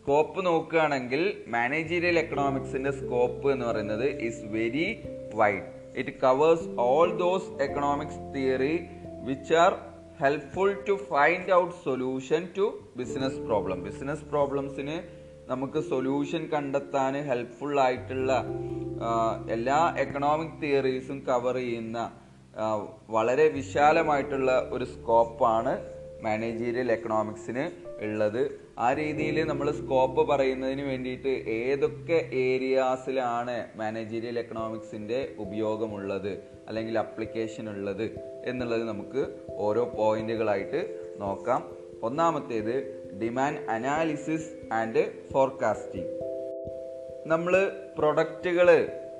സ്കോപ്പ് 0.00 0.40
നോക്കുകയാണെങ്കിൽ 0.46 1.22
മാനേജീരിയൽ 1.48 2.16
എക്കണോമിക്സിന്റെ 2.18 2.90
സ്കോപ്പ് 2.90 3.46
എന്ന് 3.52 3.66
പറയുന്നത് 3.66 4.06
is 4.28 4.44
very 4.54 4.86
wide 5.34 5.64
it 5.96 6.14
covers 6.22 6.68
all 6.84 7.10
those 7.16 7.50
economics 7.62 8.20
theory 8.34 8.74
which 9.22 9.54
are 9.54 9.72
helpful 10.20 10.72
to 10.88 10.94
find 11.10 11.52
out 11.52 11.74
solution 11.84 12.48
to 12.56 12.66
business 12.96 13.40
problem 13.40 13.78
business 13.84 14.24
പ്രോബ്ലംസിന് 14.24 14.96
നമുക്ക് 15.46 15.82
സൊല്യൂഷൻ 15.82 16.42
കണ്ടെത്താൻ 16.46 17.14
ഹെൽപ്ഫുൾ 17.28 17.76
ആയിട്ടുള്ള 17.80 18.32
എല്ലാ 19.50 19.78
എക്കണോമിക് 19.96 20.58
തിയറീസും 20.62 21.20
കവർ 21.20 21.56
ചെയ്യുന്ന 21.56 21.98
വളരെ 23.08 23.48
വിശാലമായിട്ടുള്ള 23.50 24.52
ഒരു 24.70 24.84
സ്കോപ്പാണ് 24.84 25.72
മാനേജീരിയൽ 26.22 26.88
എക്കണോമിക്സിന് 26.92 27.64
ഉള്ളത്. 28.02 28.42
ആ 28.84 28.92
രീതിയിൽ 28.92 29.44
നമ്മൾ 29.44 29.70
സ്കോപ്പ് 29.70 30.22
പറയുന്നതിന് 30.28 30.82
വേണ്ടിയിട്ട് 30.82 31.32
ഏതൊക്കെ 31.48 32.18
ഏരിയാസിലാണ് 32.42 33.56
മാനേജീരിയൽ 33.76 34.38
എക്കണോമിക്സിന്റെ 34.38 35.18
ഉപയോഗമുള്ളത് 35.38 36.32
അല്ലെങ്കിൽ 36.68 36.98
അപ്ലിക്കേഷൻ 36.98 37.68
ഉള്ളത് 37.68 38.06
എന്നുള്ളത് 38.44 38.84
നമുക്ക് 38.88 39.22
ഓരോ 39.66 39.84
പോയിന്റുകളായിട്ട് 39.98 40.80
നോക്കാം. 41.18 41.62
ഒന്നാമത്തേത് 42.02 42.74
ഡിമാൻഡ് 43.22 43.62
അനാലിസിസ് 43.70 44.50
ആൻഡ് 44.72 45.02
ഫോർകാസ്റ്റിംഗ് 45.32 46.12
നമ്മൾ 47.26 47.54
പ്രൊഡക്റ്റുകൾ 47.98 48.68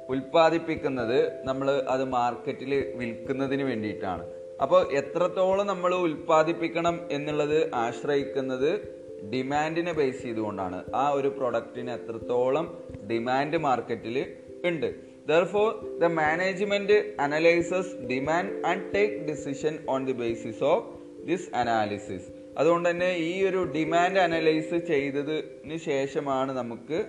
ഉൽപ്പാദിപ്പിക്കുന്നത് 0.09 1.19
നമ്മൾ 1.45 1.69
അത് 1.95 2.05
മാർക്കറ്റിൽ 2.05 2.73
വിൽക്കുന്നതിന് 2.97 3.62
വേണ്ടിയിട്ടാണ്. 3.62 4.25
അപ്പോൾ 4.62 4.81
എത്രത്തോളം 4.93 5.67
നമ്മൾ 5.67 5.95
ഉൽപ്പാദിപ്പിക്കണം 6.07 6.97
എന്നുള്ളത് 7.11 7.75
ആശ്രയിക്കുന്നത് 7.75 9.00
ഡിമാൻഡിനെ 9.35 9.93
ബേസ് 9.93 10.23
ചെയ്തുകൊണ്ടാണ് 10.23 10.85
ആ 10.95 11.11
ഒരു 11.11 11.29
പ്രൊഡക്റ്റിന് 11.29 11.91
എത്രത്തോളം 11.91 12.79
ഡിമാൻഡ് 13.11 13.57
മാർക്കറ്റിൽ 13.57 14.37
ഉണ്ട്. 14.65 14.95
Therefore 15.29 15.99
the 15.99 16.05
management 16.05 17.15
analyses 17.21 17.97
demand 17.97 18.67
and 18.67 18.95
take 18.95 19.15
decision 19.15 19.79
on 19.89 20.07
the 20.07 20.12
basis 20.12 20.65
of 20.65 20.85
this 21.27 21.57
analysis 21.57 22.29
അതുകൊണ്ട് 22.59 22.89
തന്നെ 22.89 23.11
ഈ 23.17 23.45
ഒരു 23.45 23.65
ഡിമാൻഡ് 23.65 24.19
അനലൈസ് 24.19 24.75
ചെയ്തതിന് 24.75 25.77
ശേഷമാണ് 25.77 26.53
നമുക്ക് 26.53 27.05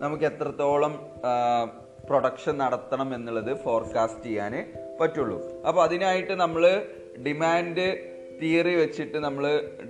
നമുക്ക് 0.00 0.24
എത്രത്തോളം 0.24 0.92
പ്രൊഡക്ഷൻ 2.08 2.58
നടത്തണം 2.58 3.14
എന്നുള്ളത് 3.14 3.56
ഫോർകാസ്റ്റ് 3.56 4.22
ചെയ്യാൻ 4.22 4.54
പറ്റുള്ളൂ. 5.00 5.38
അപ്പോൾ 5.60 5.82
അതിനായിട്ട് 5.82 6.32
നമ്മൾ 6.32 6.86
ഡിമാൻഡ് 7.26 8.17
തിയറി 8.42 8.74
വെച്ചിട്ട് 8.74 9.18
നമ്മൾ 9.18 9.44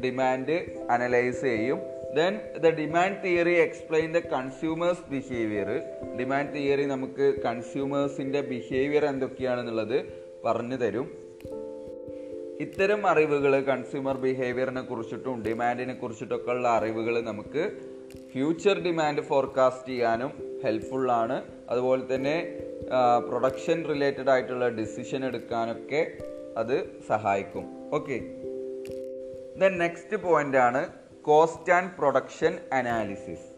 ഡിമാൻഡ് 0.04 0.56
അനലൈസ് 0.90 1.40
ചെയ്യും. 1.40 1.78
Then 2.16 2.34
the 2.58 2.68
demand 2.68 3.18
theory 3.24 3.54
explain 3.54 4.12
the 4.12 4.18
consumers 4.18 5.10
behaviour 5.10 5.70
demand 6.20 6.54
theory 6.54 6.84
നമുക്ക് 6.84 7.42
കൺസ്യൂമേഴ്സിന്റെ 7.42 8.40
ബിഹേവിയർ 8.40 9.04
എന്തൊക്കെയാണെന്നുള്ളത് 9.04 9.98
പറഞ്ഞു 10.44 10.76
തരും. 10.76 11.08
ഇത്തരം 12.60 13.06
അറിവുകൾ 13.06 13.60
കൺസ്യൂമർ 13.60 14.16
ബിഹേവിയറിനെ 14.16 14.82
കുറിച്ചിട്ടും 14.82 15.42
ഡിമാൻഡിനെ 15.42 15.94
കുറിച്ചിട്ടൊക്കെ 15.94 16.50
ഉള്ള 16.50 16.68
അറിവുകൾ 16.68 17.20
നമുക്ക് 17.20 17.64
ഫ്യൂച്ചർ 18.32 18.76
ഡിമാൻഡ് 18.82 19.20
ഫോർകാസ്റ്റ് 19.20 19.88
ചെയ്യാനും 19.88 20.60
ഹെൽപ്ഫുൾ 20.64 21.10
ആണ്. 21.12 21.42
അതുപോലെ 21.70 22.14
തന്നെ 22.14 22.36
പ്രൊഡക്ഷൻ 23.28 23.84
റിലേറ്റഡ് 23.88 24.30
ആയിട്ടുള്ള 24.30 24.68
ഡിസിഷൻ 24.68 25.24
എടുക്കാനൊക്കെ 25.24 26.02
അത് 26.56 26.76
സഹായിക്കും. 27.08 27.64
ഓക്കെ 27.94 28.16
ദെൻ 29.58 29.78
നെക്സ്റ്റ് 29.78 30.16
പോയിന്റ് 30.16 30.56
ആണ് 30.56 30.92
കോസ്റ്റ് 31.22 31.72
ആൻഡ് 31.72 31.90
പ്രൊഡക്ഷൻ 31.98 32.58
അനാലിസിസ് 32.72 33.48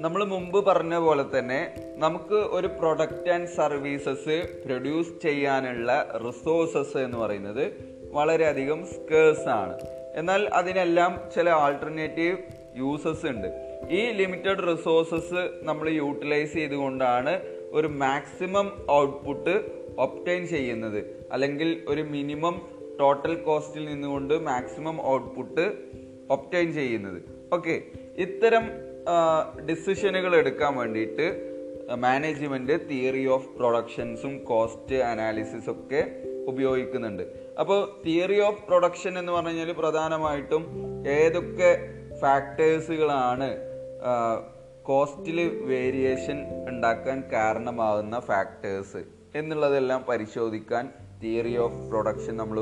നമ്മൾ 0.00 0.24
മുമ്പ് 0.24 0.66
പറഞ്ഞ 0.66 0.96
പോലെ 0.96 1.38
തന്നെ 1.38 1.74
നമുക്ക് 1.96 2.34
ഒരു 2.34 2.66
പ്രൊഡക്റ്റ് 2.66 3.30
ആൻഡ് 3.30 3.48
സർവീസസ് 3.48 4.48
പ്രൊഡ്യൂസ് 4.66 5.22
ചെയ്യാനുള്ള 5.22 6.20
റിസോഴ്സസ് 6.26 6.96
എന്ന് 6.98 7.18
പറയുന്നത് 7.18 7.64
വളരെയധികം 8.10 8.86
സ്കേഴ്സ് 8.86 9.48
ആണ്. 9.48 9.78
എന്നാൽ 10.14 10.48
അതിനെല്ലാം 10.48 11.20
ചില 11.34 11.50
ആൾട്ടർനേറ്റീവ് 11.50 12.36
യൂസസ് 12.76 13.26
ഉണ്ട്. 13.26 13.48
ഈ 13.90 14.10
ലിമിറ്റഡ് 14.10 14.62
റിസോഴ്സസ് 14.72 15.50
നമ്മൾ 15.62 15.88
യൂട്ടിലൈസ് 15.88 16.52
ചെയ്തുകൊണ്ടാണ് 16.52 17.40
ഒരു 17.70 17.86
മാക്സിമം 17.86 18.86
ഔട്ട്പുട്ട് 18.90 19.54
ഒപ്റ്റൈൻ 19.98 20.46
ചെയ്യുന്നത്. 20.46 21.28
അല്ലെങ്കിൽ 21.32 21.84
ഒരു 21.88 22.02
മിനിമം 22.02 22.79
ടോട്ടൽ 23.00 23.34
കോസ്റ്റിൽ 23.34 23.84
നിന്നുകൊണ്ട് 23.84 24.34
മാക്സിമം 24.34 25.06
ഔട്ട്പുട്ട് 25.06 25.64
ഒപ്റ്റൈൻ 26.30 26.72
ചെയ്യുന്നത്. 26.72 27.20
ഓക്കെ 27.52 27.82
ഇത്തരം 28.16 28.64
ഡിസിഷനുകൾ 29.68 30.36
എടുക്കാൻ 30.36 30.76
വേണ്ടിയിട്ട് 30.76 31.26
മാനേജ്മെന്റ് 31.94 32.74
തിയറി 32.90 33.26
ഓഫ് 33.26 33.48
പ്രൊഡക്ഷൻസും 33.48 34.44
കോസ്റ്റ് 34.44 34.96
അനാലിസിസ് 34.96 35.70
ഒക്കെ 35.70 36.02
ഉപയോഗിക്കുന്നുണ്ട്. 36.46 37.22
അപ്പോൾ 37.60 37.80
തിയറി 38.04 38.38
ഓഫ് 38.40 38.62
പ്രൊഡക്ഷൻ 38.68 39.18
എന്ന് 39.18 39.32
പറഞ്ഞു 39.32 39.48
കഴിഞ്ഞാൽ 39.48 39.72
പ്രധാനമായിട്ടും 39.78 40.62
ഏതൊക്കെ 41.08 41.70
ഫാക്ടേഴ്സുകളാണ് 42.20 43.48
കോസ്റ്റിൽ 44.82 45.38
വേരിയേഷൻ 45.70 46.38
ഉണ്ടാക്കാൻ 46.68 47.18
കാരണമാകുന്ന 47.32 48.20
ഫാക്ടേഴ്സ് 48.20 49.02
എന്നുള്ളതെല്ലാം 49.34 50.04
പരിശോധിക്കാൻ 50.08 50.84
തിയറി 51.22 51.54
ഓഫ് 51.64 51.78
പ്രൊഡക്ഷൻ 51.90 52.36
നമ്മൾ 52.36 52.58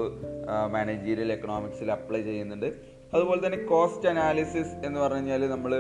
മാനേജീരിയൽ 0.74 1.32
എക്കണോമിക്സിൽ 1.32 1.90
അപ്ലൈ 1.92 2.22
ചെയ്യുന്നുണ്ട്. 2.22 2.68
അതുപോലെ 3.14 3.40
തന്നെ 3.46 3.60
കോസ്റ്റ് 3.72 4.08
അനാലിസിസ് 4.08 4.74
എന്ന് 4.86 4.98
പറഞ്ഞു 5.00 5.18
കഴിഞ്ഞാൽ 5.18 5.50
നമ്മൾ 5.50 5.72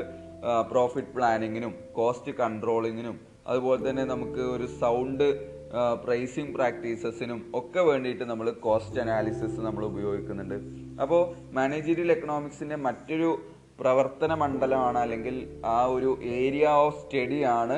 പ്രോഫിറ്റ് 0.70 1.14
പ്ലാനിങ്ങിനും 1.16 1.72
കോസ്റ്റ് 1.92 2.32
കൺട്രോളിങ്ങിനും 2.32 3.16
അതുപോലെ 3.46 3.80
തന്നെ 3.90 4.04
നമുക്ക് 4.04 4.42
ഒരു 4.54 4.66
സൗണ്ട് 4.80 5.24
പ്രൈസിങ് 6.04 6.54
പ്രാക്ടീസസിനും 6.54 7.40
ഒക്കെ 7.54 7.80
വേണ്ടിയിട്ട് 7.80 8.24
നമ്മൾ 8.24 8.50
കോസ്റ്റ് 8.66 9.00
അനാലിസിസ് 9.00 9.60
നമ്മൾ 9.60 9.82
ഉപയോഗിക്കുന്നുണ്ട്. 9.84 10.56
അപ്പോൾ 11.02 11.22
മാനേജീരിയൽ 11.52 12.12
എക്കണോമിക്സിന്റെ 12.12 12.76
മറ്റൊരു 12.76 13.30
പ്രവർത്തന 13.80 14.34
മണ്ഡലമാണ് 14.34 14.98
അല്ലെങ്കിൽ 14.98 15.36
ആ 15.64 15.84
ഒരു 15.96 16.10
area 16.22 16.66
of 16.84 16.98
സ്റ്റഡിയാണ് 17.02 17.76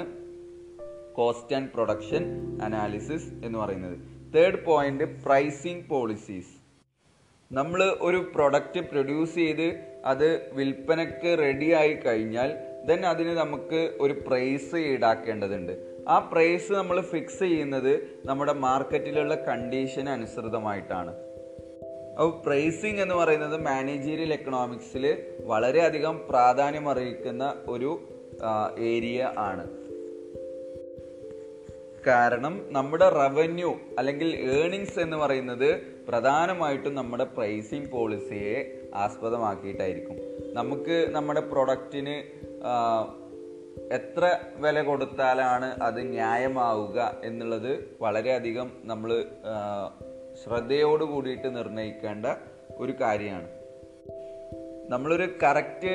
cost 1.18 1.56
and 1.56 1.70
production 1.74 2.24
analysis 2.62 3.28
എന്ന് 3.44 3.58
പറയുന്നത്. 3.58 3.98
തേർഡ് 4.34 4.64
പോയിന്റ് 4.64 5.04
പ്രൈസിങ് 5.04 5.88
പോളിസീസ് 5.88 6.52
നമ്മൾ 7.52 7.96
ഒരു 8.00 8.32
പ്രൊഡക്റ്റ് 8.34 8.80
പ്രൊഡ്യൂസ് 8.80 9.34
ചെയ്ത് 9.34 9.68
അത് 10.04 10.50
വിൽപ്പനക്ക് 10.52 11.38
റെഡി 11.38 11.70
ആയി 11.70 11.94
കഴിഞ്ഞാൽ 11.94 12.50
ദെൻ 12.86 13.06
അതിന് 13.06 13.28
നമുക്ക് 13.28 13.96
ഒരു 14.00 14.12
പ്രൈസ് 14.12 14.76
ഈടാക്കേണ്ടതുണ്ട്. 14.76 15.72
ആ 16.08 16.18
പ്രൈസ് 16.18 16.72
നമ്മൾ 16.72 17.00
ഫിക്സ് 17.00 17.38
ചെയ്യുന്നത് 17.38 18.20
നമ്മുടെ 18.24 18.52
മാർക്കറ്റിലുള്ള 18.52 19.34
കണ്ടീഷൻ 19.34 20.08
അനുസൃതമായിട്ടാണ്. 20.08 21.12
അപ്പോൾ 22.10 22.42
പ്രൈസിങ് 22.46 22.98
എന്ന് 22.98 23.14
പറയുന്നത് 23.14 23.60
മാനേജീരിയൽ 23.64 24.32
എക്കണോമിക്സിൽ 24.32 25.04
വളരെയധികം 25.44 26.20
പ്രാധാന്യം 26.28 26.88
അറിയിക്കുന്ന 26.88 27.54
ഒരു 27.68 27.90
ഏരിയ 28.78 29.32
ആണ്. 29.38 29.79
കാരണം 32.06 32.72
നമ്മുടെ 32.72 33.08
റവന്യൂ 33.08 33.76
അല്ലെങ്കിൽ 33.98 34.28
ഏണിങ്സ് 34.36 34.98
എന്ന് 34.98 35.16
പറയുന്നത് 35.16 35.68
പ്രധാനമായിട്ടും 36.08 36.94
നമ്മുടെ 36.94 37.24
പ്രൈസിങ് 37.24 37.90
പോളിസിയെ 37.90 38.88
ആസ്പദമാക്കിയിട്ടായിരിക്കും. 38.94 40.16
നമുക്ക് 40.52 41.08
നമ്മുടെ 41.10 41.40
പ്രൊഡക്റ്റിന് 41.40 42.16
എത്ര 43.92 44.38
വില 44.56 44.82
കൊടുത്താലാണ് 44.82 45.82
അത് 45.82 46.12
ന്യായമാവുക 46.12 47.20
എന്നുള്ളത് 47.24 47.96
വളരെയധികം 48.00 48.72
നമ്മൾ 48.84 49.24
ശ്രദ്ധയോട് 50.44 51.04
കൂടിയിട്ട് 51.04 51.56
നിർണയിക്കേണ്ട 51.56 52.26
ഒരു 52.76 52.92
കാര്യമാണ്. 53.00 53.48
നമ്മളൊരു 54.88 55.28
കറക്റ്റ് 55.42 55.94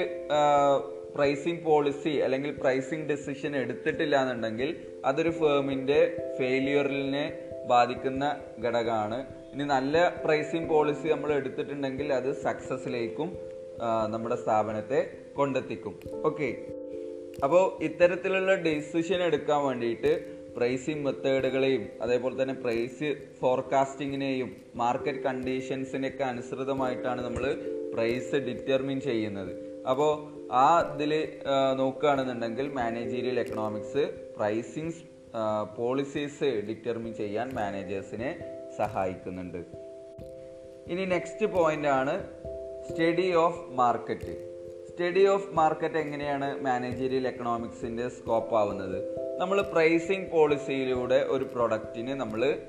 പ്രൈസിങ് 1.16 1.64
പോളിസി 1.66 2.14
അല്ലെങ്കിൽ 2.26 2.52
പ്രൈസിങ് 2.62 3.08
ഡെസിഷൻ 3.10 3.52
എടുത്തിട്ടില്ല 3.62 4.16
എന്നുണ്ടെങ്കിൽ 4.24 4.70
അതൊരു 5.10 5.32
ഫേമിന്റെ 5.42 6.00
ഫെയിലിയറിനെ 6.38 7.26
ബാധിക്കുന്ന 7.72 8.24
ഘടകമാണ്. 8.66 9.20
ഇനി 9.54 9.66
നല്ല 9.76 9.96
പ്രൈസിങ് 10.24 10.70
പോളിസി 10.70 11.08
നമ്മൾ 11.14 11.30
എടുത്തിട്ടുണ്ടെങ്കിൽ 11.40 12.08
അത് 12.20 12.30
സക്സസ്സിലേക്കും 12.46 13.30
നമ്മുടെ 14.14 14.38
സ്ഥാപനത്തെ 14.44 15.00
കൊണ്ടെത്തിക്കും. 15.38 15.94
ഓക്കെ 16.30 16.50
അപ്പോൾ 17.46 17.64
ഇത്തരത്തിലുള്ള 17.88 18.52
ഡെസിഷൻ 18.68 19.22
എടുക്കാൻ 19.30 19.62
വേണ്ടിയിട്ട് 19.68 20.12
പ്രൈസിങ് 20.58 21.04
മെത്തേഡുകളെയും 21.06 21.82
അതേപോലെ 22.04 22.36
തന്നെ 22.42 22.56
പ്രൈസ് 22.62 23.08
ഫോർകാസ്റ്റിങ്ങിനെയും 23.40 24.50
മാർക്കറ്റ് 24.82 25.24
കണ്ടീഷൻസിനെയൊക്കെ 25.26 26.24
അനുസൃതമായിട്ടാണ് 26.24 27.22
നമ്മൾ 27.26 27.46
പ്രൈസ് 27.94 28.38
ഡിറ്റർമിൻ 28.48 29.00
ചെയ്യുന്നത്. 29.10 29.52
അപ്പോൾ 29.92 30.14
ആ 30.52 30.92
ഇതിൽ 30.96 31.42
നോക്കുകയാണെന്നുണ്ടെങ്കിൽ 31.76 32.74
managerial 32.74 33.40
economics 33.40 34.34
pricing 34.38 34.92
policies 35.78 36.44
determine 36.44 37.14
ചെയ്യാൻ 37.14 37.56
മാനേജേഴ്സിനെ 37.56 38.40
സഹായിക്കുന്നുണ്ട്. 38.78 39.58
ഇനി 40.88 41.06
നെക്സ്റ്റ് 41.06 41.46
പോയിന്റ് 41.46 41.88
ആണ് 41.88 42.24
study 42.90 43.34
of 43.34 43.60
market 43.72 44.36
study 44.90 45.26
of 45.28 45.50
market 45.54 45.96
എങ്ങനെയാണ് 45.96 46.64
മാനേജീരിയൽ 46.66 47.28
എക്കണോമിക്സിന്റെ 47.28 48.10
സ്കോപ്പ് 48.10 48.56
ആവുന്നത്? 48.56 48.98
നമ്മൾ 49.40 49.62
പ്രൈസിങ് 49.62 50.32
പോളിസിയിലൂടെ 50.32 51.16
ഒരു 51.16 51.44
പ്രൊഡക്റ്റിന് 51.44 52.14
നമ്മൾ 52.14 52.60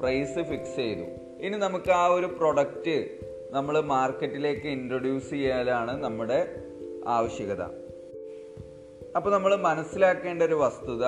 പ്രൈസ് 0.00 0.38
ഫിക്സ് 0.38 0.76
ചെയ്തു. 0.76 1.06
ഇനി 1.40 1.56
നമുക്ക് 1.56 1.90
ആ 1.90 2.06
ഒരു 2.06 2.26
പ്രൊഡക്റ്റ് 2.26 3.08
നമ്മൾ 3.50 3.80
മാർക്കറ്റിലേക്ക് 3.80 4.66
ഇൻട്രൊഡ്യൂസ് 4.66 5.30
ചെയ്യാനാണ് 5.30 6.02
നമ്മുടെ 6.04 6.38
ആവശ്യകത. 7.08 7.62
അപ്പോൾ 9.16 9.30
നമ്മൾ 9.30 9.56
മനസ്സിലാക്കേണ്ട 9.56 10.42
ഒരു 10.42 10.54
വസ്തുത 10.54 11.04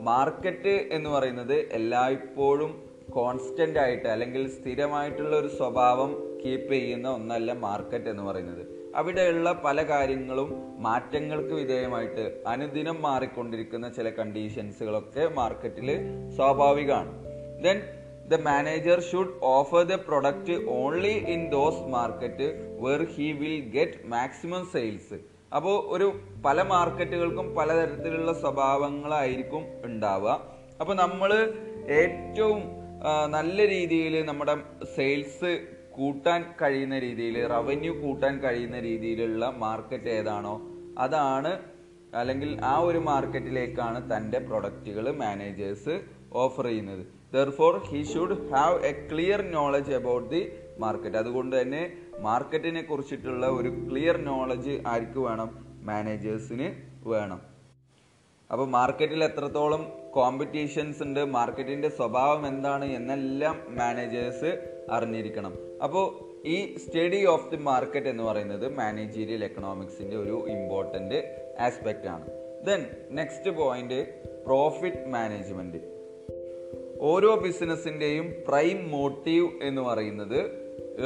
മാർക്കറ്റ് 0.00 0.88
എന്ന് 0.92 1.10
പറയുന്നത് 1.10 1.54
എല്ലായ്പ്പോഴും 1.54 2.82
കോൺസ്റ്റന്റ് 3.10 3.78
ആയിട്ട് 3.78 4.08
അല്ലെങ്കിൽ 4.08 4.48
സ്ഥിരമായിട്ടുള്ള 4.48 5.36
ഒരു 5.36 5.48
സ്വഭാവം 5.48 6.40
കീപ്പ് 6.44 6.72
ചെയ്യുന്ന 6.72 7.08
ഒന്നല്ല 7.08 7.52
മാർക്കറ്റ് 7.52 8.08
എന്ന് 8.08 8.22
പറയുന്നത്. 8.22 8.66
അവിടെയുള്ള 8.94 9.62
പല 9.64 9.82
കാര്യങ്ങളും 9.82 10.82
മാറ്റങ്ങൾക്ക് 10.82 11.54
വിധേയമായിട്ട് 11.54 12.42
അനുദിനം 12.46 13.02
മാറിക്കൊണ്ടിരിക്കുന്ന 13.02 13.88
ചില 13.88 14.10
കണ്ടീഷൻസുകളൊക്കെ 14.10 15.28
മാർക്കറ്റിൽ 15.28 15.98
സ്വാഭാവികമാണ്. 16.36 17.24
Then 17.62 17.82
the 18.28 18.34
manager 18.34 19.02
should 19.02 19.34
offer 19.42 19.82
the 19.82 19.94
product 19.94 20.70
only 20.70 21.14
in 21.32 21.50
those 21.50 21.88
market 21.88 22.76
where 22.80 23.04
he 23.04 23.32
will 23.32 23.60
get 23.60 23.92
maximum 24.04 24.66
sales 24.72 25.29
അപ്പോൾ 25.52 25.76
ഒരു 25.94 26.06
പല 26.46 26.62
മാർക്കറ്റുകൾക്കും 26.72 27.46
പലതരത്തിലുള്ള 27.58 28.32
സ്വഭാവങ്ങളായിരിക്കും 28.42 29.62
ഉണ്ടാവുക. 29.86 30.34
അപ്പോൾ 30.80 30.94
നമ്മൾ 31.04 31.30
ഏറ്റവും 32.02 32.60
നല്ല 33.36 33.58
രീതിയിൽ 33.74 34.14
നമ്മുടെ 34.28 34.54
സെയിൽസ് 34.96 35.52
കൂട്ടാൻ 35.96 36.40
കഴിയുന്ന 36.60 36.96
രീതിയിൽ 36.98 37.36
റവന്യൂ 37.54 37.92
കൂട്ടാൻ 38.02 38.34
കഴിയുന്ന 38.44 38.78
രീതിയിലുള്ള 38.88 39.44
മാർക്കറ്റ് 39.64 40.10
ഏതാണോ 40.18 40.54
അതാണ് 41.04 41.52
അല്ലെങ്കിൽ 42.20 42.50
ആ 42.72 42.74
ഒരു 42.88 43.00
മാർക്കറ്റിലേക്കാണ് 43.08 43.98
തന്റെ 44.12 44.38
പ്രൊഡക്റ്റുകൾ 44.48 45.04
മാനേജേഴ്സ് 45.22 45.94
ഓഫർ 46.42 46.66
ചെയ്യുന്നത്. 46.66 47.02
Therefore 47.34 47.74
he 47.88 48.00
should 48.12 48.36
have 48.52 48.78
a 48.90 48.92
clear 49.10 49.40
knowledge 49.56 49.94
about 49.98 50.28
the 50.34 50.42
market 50.78 51.18
അതുകൊണ്ട് 51.22 51.54
തന്നെ 51.60 51.82
മാർക്കറ്റിനെ 52.20 52.82
കുറിച്ചിട്ടുള്ള 52.82 53.46
ഒരു 53.46 53.68
ക്ലിയർ 53.68 54.16
നോളജ് 54.16 54.82
ആർക്ക് 54.86 55.18
വേണം? 55.18 55.66
മാനേജേഴ്സിന് 55.82 56.72
വേണം. 57.08 57.42
അപ്പോൾ 58.52 58.68
മാർക്കറ്റിൽ 58.68 59.24
എത്രത്തോളം 59.24 59.92
കോമ്പറ്റീഷൻസ് 60.10 61.02
ഉണ്ട് 61.02 61.24
മാർക്കറ്റിന്റെ 61.24 61.88
സ്വഭാവം 61.88 62.46
എന്താണ് 62.46 62.84
എന്നെല്ലാം 62.84 63.60
മാനേജേഴ്സ് 63.68 64.80
അറിഞ്ഞിരിക്കണം. 64.90 65.54
അപ്പോൾ 65.82 66.30
ഈ 66.48 66.76
സ്റ്റഡി 66.76 67.26
ഓഫ് 67.26 67.50
ദി 67.50 67.56
മാർക്കറ്റ് 67.56 68.06
എന്ന് 68.06 68.22
പറയുന്നത് 68.22 68.76
മാനേജീരിയൽ 68.76 69.44
എക്കണോമിക്സിന്റെ 69.44 70.16
ഒരു 70.16 70.44
ഇമ്പോർട്ടന്റ് 70.48 71.46
ആസ്പെക്റ്റ് 71.60 72.08
ആണ്. 72.08 72.26
Then 72.66 72.86
next 73.10 73.50
point 73.50 74.24
profit 74.46 75.08
management 75.08 76.00
ഓരോ 77.00 77.36
ബിസിനസിന്റെയും 77.36 78.34
പ്രൈം 78.48 78.90
മോട്ടീവ് 78.90 79.48
എന്ന് 79.62 79.82
പറയുന്നത് 79.82 80.40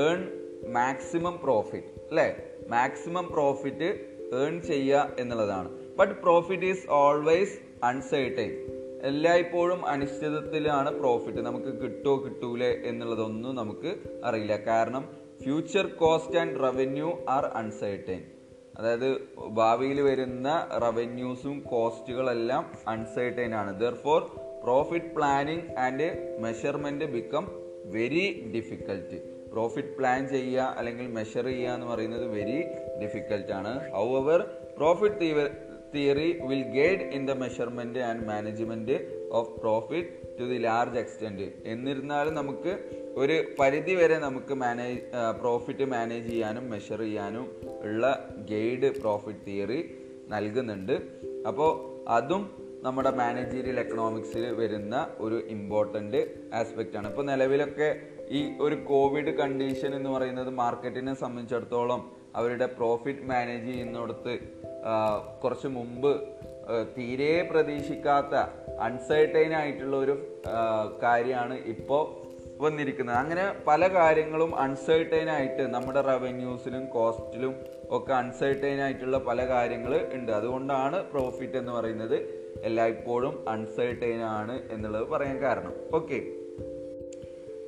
ഏൺ 0.09 0.43
മാക്സിമം 0.68 1.40
പ്രോഫിറ്റ് 1.42 1.87
അല്ലേ? 1.87 2.37
മാക്സിമം 2.68 3.29
പ്രോഫിറ്റ് 3.33 4.00
ഏൺ 4.35 4.62
ചെയ്യുക 4.62 5.12
എന്നുള്ളതാണ്. 5.18 5.96
But 5.96 6.22
profit 6.22 6.64
is 6.64 6.87
always 6.90 7.85
uncertain 7.85 8.66
എല്ലായ്പ്പോഴും 9.03 9.87
അനിശ്ചിതത്തിലാണ് 9.87 10.98
പ്രോഫിറ്റ് 10.98 11.38
നമുക്ക് 11.38 11.66
കിട്ടുമോ 11.66 12.24
കിട്ടൂലേ 12.24 12.81
എന്നുള്ളതൊന്നും 12.85 13.57
നമുക്ക് 13.57 13.96
അറിയില്ല. 14.24 14.57
കാരണം 14.57 15.09
future 15.42 15.87
cost 15.87 16.38
and 16.38 16.61
revenue 16.61 17.12
are 17.29 17.44
uncertain 17.44 18.22
അതായത് 18.79 19.20
ഭാവിയിൽ 19.37 20.00
വരുന്ന 20.00 20.68
റവന്യൂസും 20.77 21.61
കോസ്റ്റുകളെല്ലാം 21.61 22.72
അൺസേർട്ടൈൻ 22.88 23.55
ആണ്. 23.55 23.81
Therefore 23.81 24.22
profit 24.64 25.07
planning 25.07 25.77
and 25.79 26.38
measurement 26.40 27.05
become 27.05 27.48
very 27.85 28.53
difficult 28.55 29.34
profit 29.55 29.95
plan 29.99 30.21
ചെയ്യുക 30.29 30.75
അല്ലെങ്കിൽ 30.79 31.07
മെഷർ 31.19 31.47
ചെയ്യുക 31.51 31.75
എന്ന് 31.77 31.87
പറയുന്നത് 31.87 32.27
very 32.37 32.59
ഡിഫിക്കൽട്ടാണ് 33.03 33.73
however 34.21 34.40
profit 34.79 35.31
theory 35.95 36.29
will 36.51 36.64
guide 36.77 37.05
in 37.17 37.23
the 37.29 37.35
measurement 37.43 38.01
and 38.07 38.25
management 38.27 38.97
of 39.31 39.51
profit 39.61 40.09
to 40.38 40.45
the 40.45 40.59
large 40.64 40.99
extent 40.99 41.47
എന്നിരുന്നാലും 41.64 42.35
നമുക്ക് 42.35 42.73
ഒരു 43.23 43.37
പരിധി 43.61 43.95
വരെ 43.95 44.17
നമുക്ക് 44.19 44.55
മാനേജ് 44.55 44.99
പ്രോഫിറ്റ് 45.40 45.87
മാനേജ് 45.93 46.27
ചെയ്യാനും 46.29 46.64
മെഷർ 46.71 47.01
ചെയ്യാനും 47.01 47.47
ഉള്ള 47.83 48.05
ഗൈഡ് 48.51 48.90
പ്രോഫിറ്റ് 49.01 49.47
തിയറി 49.47 49.81
നൽകുന്നുണ്ട്. 50.29 50.97
അപ്പോൾ 51.49 51.71
അതും 52.09 52.43
നമ്മുടെ 52.83 53.11
മാനേജീരിയൽ 53.21 53.79
എക്കണോമിക്സിൽ 53.81 54.45
വരുന്ന 54.55 54.95
ഒരു 55.19 55.37
ഇമ്പോർട്ടന്റ് 55.49 56.21
ആസ്പെക്റ്റാണ് 56.55 57.09
ഇപ്പോൾ 57.09 57.25
നിലവിലൊക്കെ 57.27 57.88
ഈ 58.30 58.56
ഒരു 58.60 58.74
കോവിഡ് 58.74 59.30
കണ്ടീഷൻ 59.30 59.94
എന്ന് 59.94 60.10
പറയുന്നത് 60.10 60.50
മാർക്കറ്റിനെ 60.50 61.14
സംബന്ധിച്ചിടത്തോളം 61.14 62.10
അവരുടെ 62.37 62.66
പ്രോഫിറ്റ് 62.66 63.22
മാനേജ് 63.22 63.66
ചെയ്യുന്നിടത്ത് 63.66 64.38
കുറച്ച് 65.42 65.66
മുമ്പ് 65.66 66.22
തീരെ 66.98 67.48
പ്രതീക്ഷിക്കാത്ത 67.50 68.34
അൺസർട്ടൈൻ 68.80 69.54
ആയിട്ടുള്ള 69.54 69.96
ഒരു 69.96 70.37
കാര്യമാണ് 71.02 71.54
ഇപ്പോൾ 71.54 72.24
വന്നിരിക്കുന്നത്. 72.60 73.16
അങ്ങനെ 73.16 73.54
പല 73.66 73.88
കാര്യങ്ങളും 73.88 74.60
അൺസർട്ടൈൻ 74.60 75.30
ആയിട്ട് 75.30 75.62
നമ്മുടെ 75.62 76.00
റവന്യൂസിലും 76.00 76.87
കോസ്റ്റിലും 76.87 77.54
ഒക്കെ 77.90 78.12
അൺസർട്ടൈൻ 78.12 78.80
ആയിട്ടുള്ള 78.80 79.18
പല 79.18 79.48
കാര്യങ്ങൾ 79.48 80.08
ഉണ്ട്. 80.12 80.32
അതുകൊണ്ടാണ് 80.32 81.04
പ്രോഫിറ്റ് 81.12 81.56
എന്ന് 81.56 81.72
പറയുന്നത് 81.72 82.16
എല്ലായ്പ്പോഴും 82.62 83.48
അൺസർട്ടൈൻ 83.48 84.22
ആണ് 84.22 84.62
എന്നുള്ളത് 84.70 85.08
പറയാൻ 85.08 85.42
കാരണം. 85.42 85.72
Okay 85.94 86.43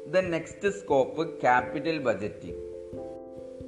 the 0.07 0.17
next 0.17 0.69
scope 0.69 1.41
capital 1.41 1.99
budgeting 1.99 2.67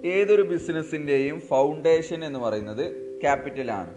ഏതൊരു 0.06 0.42
ബിസിനസ്സിന്റെയും 0.42 1.40
ഫൗണ്ടേഷൻ 1.40 2.24
എന്ന് 2.24 2.38
പറയുന്നത് 2.38 2.84
ക്യാപിറ്റൽ 3.20 3.70
ആണ്. 3.70 3.94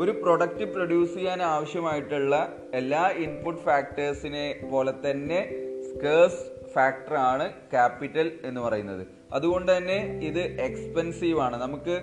ഒരു 0.00 0.10
പ്രൊഡക്റ്റ് 0.10 0.64
പ്രൊഡ്യൂസ് 0.64 1.14
ചെയ്യാൻ 1.14 1.42
ആവശ്യമായിട്ടുള്ള 1.42 2.56
എല്ലാ 2.74 3.08
ഇൻപുട്ട് 3.08 3.60
ഫാക്ടേഴ്സിനെ 3.60 4.68
പോലെ 4.72 4.92
തന്നെ 5.10 5.50
സ്കേഴ്സ് 5.90 6.68
ഫാക്ടറാണ് 6.72 7.52
ക്യാപിറ്റൽ 7.52 8.38
എന്ന് 8.44 8.60
പറയുന്നത്. 8.60 9.06
അതുകൊണ്ട് 9.32 9.76
തന്നെ 9.76 10.20
ഇത് 10.22 10.40
എക്സ്പെൻസീവ് 10.40 11.40
ആണ്. 11.40 11.62
നമുക്ക് 11.62 12.02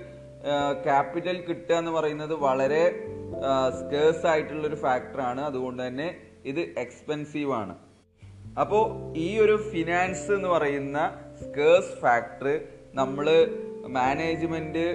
ക്യാപിറ്റൽ 0.84 1.42
കിട്ടുക 1.42 1.76
എന്ന് 1.76 1.92
പറയുന്നത് 1.92 2.34
വളരെ 2.34 3.08
സ്കേഴ്സ് 3.70 4.26
ആയിട്ടുള്ള 4.26 4.68
ഒരു 4.68 4.76
ഫാക്ടറാണ് 4.76 5.42
അതുകൊണ്ട് 5.42 5.88
തന്നെ 5.88 6.18
ഇത് 6.46 6.60
എക്സ്പെൻസീവ് 6.60 7.52
ആണ്. 7.52 7.85
അപ്പോൾ 8.56 8.84
ഈ 9.18 9.30
ഒരു 9.40 9.56
ഫിനാൻസ് 9.70 10.28
എന്ന് 10.34 10.50
പറയുന്ന 10.50 10.98
സ്കേഴ്സ് 11.42 11.96
ഫാക്ടർ 12.00 12.48
നമ്മൾ 12.94 13.28
മാനേജ്മെന്റ് 13.98 14.86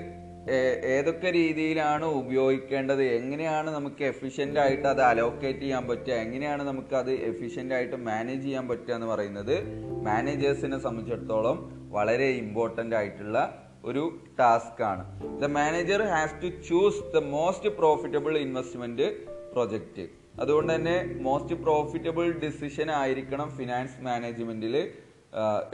ഏതൊക്കെ 0.91 1.31
രീതിയിലാണ് 1.31 2.07
ഉപയോഗിക്കേണ്ടത് 2.21 3.03
എങ്ങനെയാണ് 3.17 3.71
നമുക്ക് 3.71 4.03
എഫിഷ്യന്റ് 4.05 4.61
ആയിട്ട് 4.61 4.87
അത് 4.89 5.03
അലോക്കേറ്റ് 5.03 5.61
ചെയ്യാൻ 5.61 5.85
പറ്റുക 5.89 6.15
എങ്ങനെയാണ് 6.23 6.63
നമുക്ക് 6.65 6.95
അത് 6.95 7.13
എഫിഷ്യന്റ് 7.29 7.75
ആയിട്ട് 7.75 7.97
മാനേജ് 8.07 8.43
ചെയ്യാൻ 8.43 8.69
പറ്റുക 8.69 8.95
എന്ന് 8.95 9.07
പറയുന്നത് 9.07 9.55
മാനേജേഴ്സിനെ 10.03 10.79
സംബന്ധിച്ചിടത്തോളം 10.79 11.59
വളരെ 11.91 12.29
ഇമ്പോർട്ടന്റ് 12.39 12.97
ആയിട്ടുള്ള 12.97 13.39
ഒരു 13.85 14.03
ടാസ്ക് 14.41 14.83
ആണ്. 14.83 15.03
The 15.41 15.47
manager 15.53 16.01
has 16.11 16.35
to 16.43 16.49
choose 16.67 17.05
the 17.13 17.21
most 17.31 17.71
profitable 17.79 18.33
investment 18.39 19.07
project 19.53 20.05
അതുകൊണ്ട് 20.41 20.75
തന്നെ 20.75 20.97
മോസ്റ്റ് 21.21 21.55
പ്രോഫിറ്റബിൾ 21.55 22.33
ഡിസിഷൻ 22.45 22.91
ആയിരിക്കണം 22.91 23.51
ഫിനാൻസ് 23.51 24.05
മാനേജ്മെന്റിൽ 24.05 24.77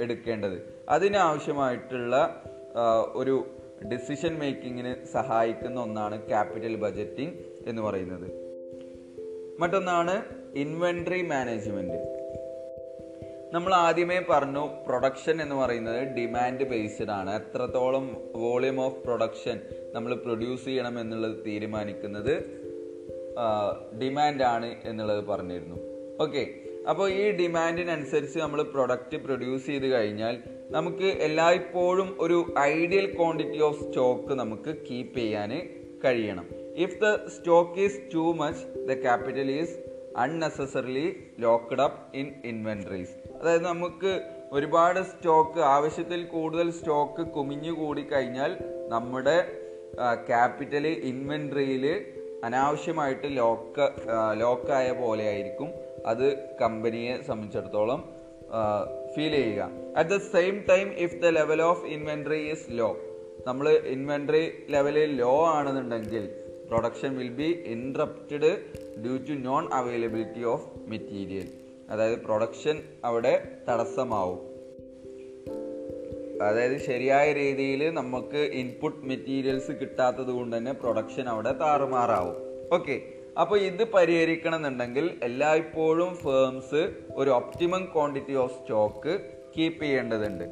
എടുക്കേണ്ടത്. 0.01 0.57
അതിനാവശ്യമായിട്ടുള്ള 0.89 2.17
ഒരു 3.15 3.37
ഡിസിഷൻ 3.93 4.39
മേക്കിങ്ങിന് 4.39 4.93
സഹായിക്കുന്ന 5.13 5.81
ഒന്നാണ് 5.81 6.29
ക്യാപിറ്റൽ 6.29 6.77
ബജറ്റിംഗ് 6.77 7.35
എന്ന് 7.67 7.83
പറയുന്നത്. 7.83 8.29
മറ്റൊന്നാണ് 9.61 10.15
ഇൻവെൻട്രി 10.55 11.23
മാനേജ്മെന്റ് 11.23 11.99
നമ്മൾ 13.55 13.75
ആദ്യമേ 13.75 14.19
പറഞ്ഞു 14.31 14.63
പ്രൊഡക്ഷൻ 14.87 15.43
എന്ന് 15.43 15.55
പറയുന്നത് 15.55 16.01
ഡിമാൻഡ് 16.17 16.65
ബേസ്ഡ് 16.71 17.11
ആണ്. 17.11 17.31
എത്രത്തോളം 17.41 18.07
വോളിയം 18.35 18.81
ഓഫ് 18.81 18.99
പ്രൊഡക്ഷൻ 19.05 19.61
നമ്മൾ 19.93 20.15
പ്രൊഡ്യൂസ് 20.15 20.65
ചെയ്യണം 20.65 21.01
എന്നുള്ളത് 21.01 21.37
തീരുമാനിക്കുന്നത് 21.47 22.35
ഡിമാൻഡ് 24.03 24.43
ആണ് 24.43 24.75
എന്നുള്ളത് 24.85 25.25
പറഞ്ഞിരുന്നു. 25.25 25.77
ഓക്കെ 26.21 26.55
അപ്പോൾ 26.91 27.11
ഈ 27.11 27.31
ഡിമാൻഡിനനുസരിച്ച് 27.31 28.39
നമ്മൾ 28.39 28.63
പ്രൊഡക്റ്റ് 28.63 29.17
പ്രൊഡ്യൂസ് 29.17 29.67
ചെയ്ത് 29.67 29.87
കഴിഞ്ഞാൽ 29.87 30.43
നമുക്ക് 30.71 31.09
എല്ലായ്പ്പോഴും 31.27 32.17
ഒരു 32.21 32.55
ഐഡിയൽ 32.59 33.17
ക്വാണ്ടിറ്റി 33.17 33.61
ഓഫ് 33.61 33.81
സ്റ്റോക്ക് 33.85 34.33
നമുക്ക് 34.33 34.75
കീപ്പ് 34.91 35.19
ചെയ്യാൻ 35.19 35.51
കഴിയണം. 36.05 36.47
If 36.77 36.99
the 37.01 37.27
stock 37.27 37.81
is 37.81 38.01
too 38.15 38.33
much 38.33 38.65
the 38.89 39.03
capital 39.03 39.51
is 39.51 39.77
unnecessarily 40.17 41.17
locked 41.39 41.81
up 41.81 42.17
in 42.17 42.29
inventories 42.45 43.15
അതായത് 43.41 43.65
നമുക്ക് 43.65 44.13
ഒരുപാട് 44.53 45.01
സ്റ്റോക്ക് 45.03 45.61
ആവശ്യത്തിൽ 45.61 46.25
കൂടുതൽ 46.25 46.71
സ്റ്റോക്ക് 46.71 47.23
കുമിഞ്ഞു 47.27 47.73
കൂടി 47.73 48.03
കഴിഞ്ഞാൽ 48.03 48.57
നമ്മുടെ 48.89 49.39
ക്യാപിറ്റൽ 50.27 50.87
ഇൻവെൻട്രിയിൽ 50.87 51.85
അനാവശ്യമായിട്ട് 52.45 53.37
ലോക്ക് 53.37 53.91
ലോക്കായ 54.41 54.91
പോലെ 54.91 55.25
ആയിരിക്കും 55.29 55.69
അത് 56.07 56.57
കമ്പനിയെ 56.61 57.23
സംബന്ധിച്ചിടത്തോളം 57.23 58.01
ഫീൽ 59.15 59.31
ചെയ്യുക. 59.31 59.71
At 59.97 60.11
the 60.11 60.17
same 60.17 60.65
time 60.69 60.93
if 60.93 61.15
the 61.15 61.27
level 61.27 61.63
of 61.63 61.87
inventory 61.87 62.51
is 62.51 62.67
low 62.71 62.97
നമ്മൾ 63.47 63.69
ഇൻവെൻട്രി 63.69 64.53
ലെവലിൽ 64.71 65.17
ലോ 65.17 65.47
ആണെന്നുണ്ടെങ്കിൽ 65.47 66.25
production 66.71 67.17
will 67.17 67.29
be 67.29 67.51
interrupted 67.67 68.51
due 69.03 69.17
to 69.17 69.33
non 69.33 69.69
availability 69.73 70.45
of 70.45 70.67
material 70.89 71.49
അതായത് 71.91 72.23
പ്രൊഡക്ഷൻ 72.23 72.83
അവിടെ 73.05 73.35
തടസ്സമാവും. 73.69 74.56
അതായത് 76.43 76.79
ശരിയായ 76.79 77.33
രീതിയിൽ 77.33 77.91
നമുക്ക് 77.91 78.39
ഇൻപുട്ട് 78.39 79.03
മെറ്റീരിയൽസ് 79.03 79.73
കിട്ടാത്തത് 79.73 80.27
കൊണ്ട് 80.27 80.57
തന്നെ 80.57 80.73
പ്രൊഡക്ഷൻ 80.73 81.29
അവിടെ 81.29 81.53
താറുമാറാവും. 81.53 82.37
ഓക്കെ 82.73 82.97
അപ്പോൾ 83.41 83.59
ഇത് 83.59 83.85
പരിഹരിക്കണം 83.85 84.57
എന്നുണ്ടെങ്കിൽ 84.57 85.11
എല്ലായ്പ്പോഴും 85.23 86.15
ഫേംസ് 86.15 86.83
ഒരു 87.15 87.31
optimum 87.31 87.85
quantity 87.95 88.35
of 88.35 88.55
stock 88.61 89.15
keep 89.57 89.83
ചെയ്യേണ്ടതുണ്ട്. 89.85 90.45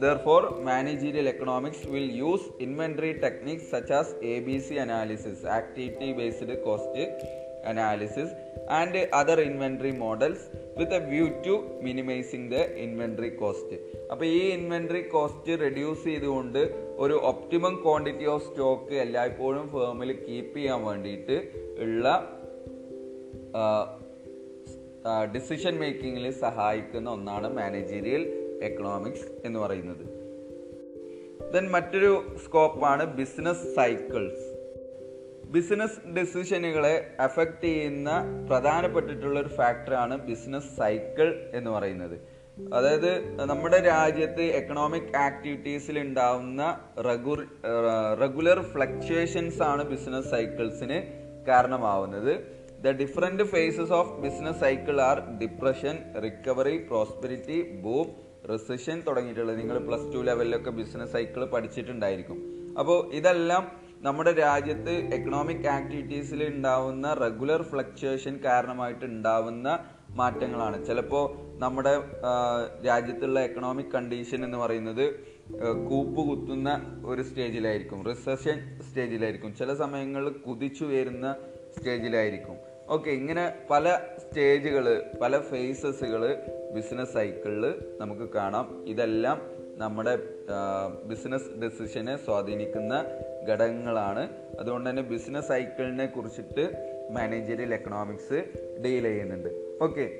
Therefore 0.00 0.42
managerial 0.64 1.28
economics 1.28 1.88
will 1.88 2.10
use 2.12 2.48
inventory 2.66 3.12
techniques 3.24 3.70
such 3.70 3.92
as 3.92 4.14
A 4.24 4.40
B 4.40 4.58
C 4.58 4.74
analysis 4.74 5.46
activity 5.46 6.12
based 6.12 6.56
cost 6.66 6.94
analysis 7.64 8.28
and 8.70 9.08
other 9.22 9.38
inventory 9.38 9.94
models 9.98 10.58
with 10.78 10.94
a 10.94 10.98
view 10.98 11.26
to 11.26 11.80
minimising 11.82 12.50
the 12.50 12.54
inventory 12.54 13.28
cost 13.28 13.76
അപ്പോൾ 14.10 14.24
ഈ 14.24 14.38
inventory 14.38 15.02
cost 15.02 15.60
reduce 15.60 16.04
ചെയ്തുകൊണ്ട് 16.04 16.58
ഒരു 16.96 17.12
optimum 17.12 17.82
quantity 17.84 18.24
of 18.24 18.50
stock 18.50 18.94
എല്ലായ്പ്പോഴും 18.94 19.68
ഫേമിൽ 19.68 20.12
keep 20.12 20.56
ചെയ്യാൻ 20.56 20.84
വേണ്ടിയിട്ട് 20.84 21.52
ഉള്ള 21.78 22.34
decision 25.34 25.78
മേക്കിങ്ങിൽ 25.78 26.30
സഹായിക്കുന്ന 26.30 27.10
ഒന്നാണ് 27.10 27.56
മാനേജീരിയൽ 27.56 28.22
എക്കണോമിക്സ് 28.62 29.26
എന്ന് 29.44 29.58
പറയുന്നത്. 29.58 30.28
ദെൻ 31.52 31.70
മറ്റൊരു 31.70 32.26
സ്കോപ്പാണ് 32.44 33.16
ബിസിനസ് 33.16 33.74
സൈക്കിൾസ് 33.74 34.57
ബിസിനസ് 35.54 36.00
ഡെസിഷനുകളെ 36.16 36.94
അഫക്റ്റ് 37.26 37.68
ചെയ്യുന്ന 37.68 38.10
പ്രധാനപ്പെട്ടിട്ടുള്ള 38.48 39.36
ഒരു 39.44 39.50
ഫാക്ടറാണ് 39.58 40.14
ബിസിനസ് 40.26 40.70
സൈക്കിൾ 40.80 41.28
എന്ന് 41.58 41.70
പറയുന്നത്. 41.76 42.16
അതായത് 42.76 43.12
നമ്മുടെ 43.50 43.78
രാജ്യത്ത് 43.92 44.44
എക്കണോമിക് 44.58 45.16
ആക്ടിവിറ്റീസിൽ 45.26 45.96
ഉണ്ടാവുന്ന 46.04 46.62
റെഗുലർ 48.22 48.60
ഫ്ലക്ച്വേഷൻസ് 48.72 49.60
ആണ് 49.70 49.82
ബിസിനസ് 49.92 50.30
സൈക്കിൾസിന് 50.34 50.98
കാരണമാവുന്നത്. 51.48 52.32
The 52.84 52.96
different 53.02 53.44
phases 53.54 53.94
of 54.00 54.12
business 54.24 54.60
cycle 54.64 54.96
are 55.08 55.18
depression 55.42 55.96
recovery 56.26 56.76
prosperity 56.90 57.58
boom 57.84 58.08
recession 58.52 58.98
തുടങ്ങിയിട്ടുള്ളത്. 59.06 59.58
നിങ്ങൾ 59.62 59.78
പ്ലസ് 59.88 60.08
ടു 60.14 60.20
ലെവലിലൊക്കെ 60.30 60.70
ബിസിനസ് 60.80 61.12
സൈക്കിൾ 61.16 61.44
പഠിച്ചിട്ടുണ്ടായിരിക്കും. 61.54 62.38
അപ്പോൾ 62.80 62.98
ഇതെല്ലാം 63.18 63.64
നമ്മുടെ 64.02 64.32
രാജ്യത്ത് 64.32 64.90
എക്കണോമിക് 64.90 65.66
ആക്ടിവിറ്റീസിൽ 65.66 66.40
ഉണ്ടാവുന്ന 66.44 67.14
റെഗുലർ 67.14 67.62
ഫ്ലക്ച്വേഷൻ 67.62 68.40
കാരണമായിട്ട് 68.44 69.04
ഉണ്ടാവുന്ന 69.04 69.68
മാറ്റങ്ങളാണ്. 70.10 70.86
ചിലപ്പോൾ 70.86 71.24
നമ്മുടെ 71.58 71.92
രാജ്യത്തുള്ള 72.86 73.40
എക്കണോമിക് 73.40 73.92
കണ്ടീഷൻ 73.94 74.44
എന്ന് 74.44 74.58
പറയുന്നത് 74.58 75.04
കൂപ്പ് 75.88 76.20
കുത്തുന്ന 76.28 76.70
ഒരു 77.04 77.22
സ്റ്റേജിലായിരിക്കും 77.22 78.04
റിസഷൻ 78.08 78.80
സ്റ്റേജിലായിരിക്കും 78.88 79.56
ചില 79.56 79.74
സമയങ്ങളിൽ 79.74 80.28
കുതിച്ചു 80.28 80.84
വരുന്ന 80.84 81.36
സ്റ്റേജിലായിരിക്കും 81.78 82.56
ഓക്കെ 82.88 83.10
ഇങ്ങനെ 83.10 83.54
പല 83.70 84.00
സ്റ്റേജുകൾ 84.18 84.86
പല 85.22 85.38
ഫേസസുകൾ 85.40 86.22
ബിസിനസ് 86.74 87.12
സൈക്കിളിൽ 87.12 87.64
നമുക്ക് 87.96 88.28
കാണാം. 88.34 88.84
ഇതെല്ലാം 88.86 89.42
നമ്മുടെ 89.78 90.18
ബിസിനസ് 91.06 91.50
ഡെസിഷനെ 91.62 92.16
സ്വാധീനിക്കുന്ന 92.24 92.94
ഘടകങ്ങളാണ്. 93.46 94.28
അതുകൊണ്ട് 94.60 94.90
തന്നെ 94.90 95.02
ബിസിനസ് 95.02 95.48
സൈക്കിളിനെ 95.48 96.06
കുറിച്ചിട്ട് 96.06 96.64
മാനേജറിയൽ 97.10 97.74
എക്കണോമിക്സ് 97.74 98.44
ഡീൽ 98.84 99.02
ചെയ്യുന്നുണ്ട്. 99.02 99.48
ഓക്കെ 99.82 100.10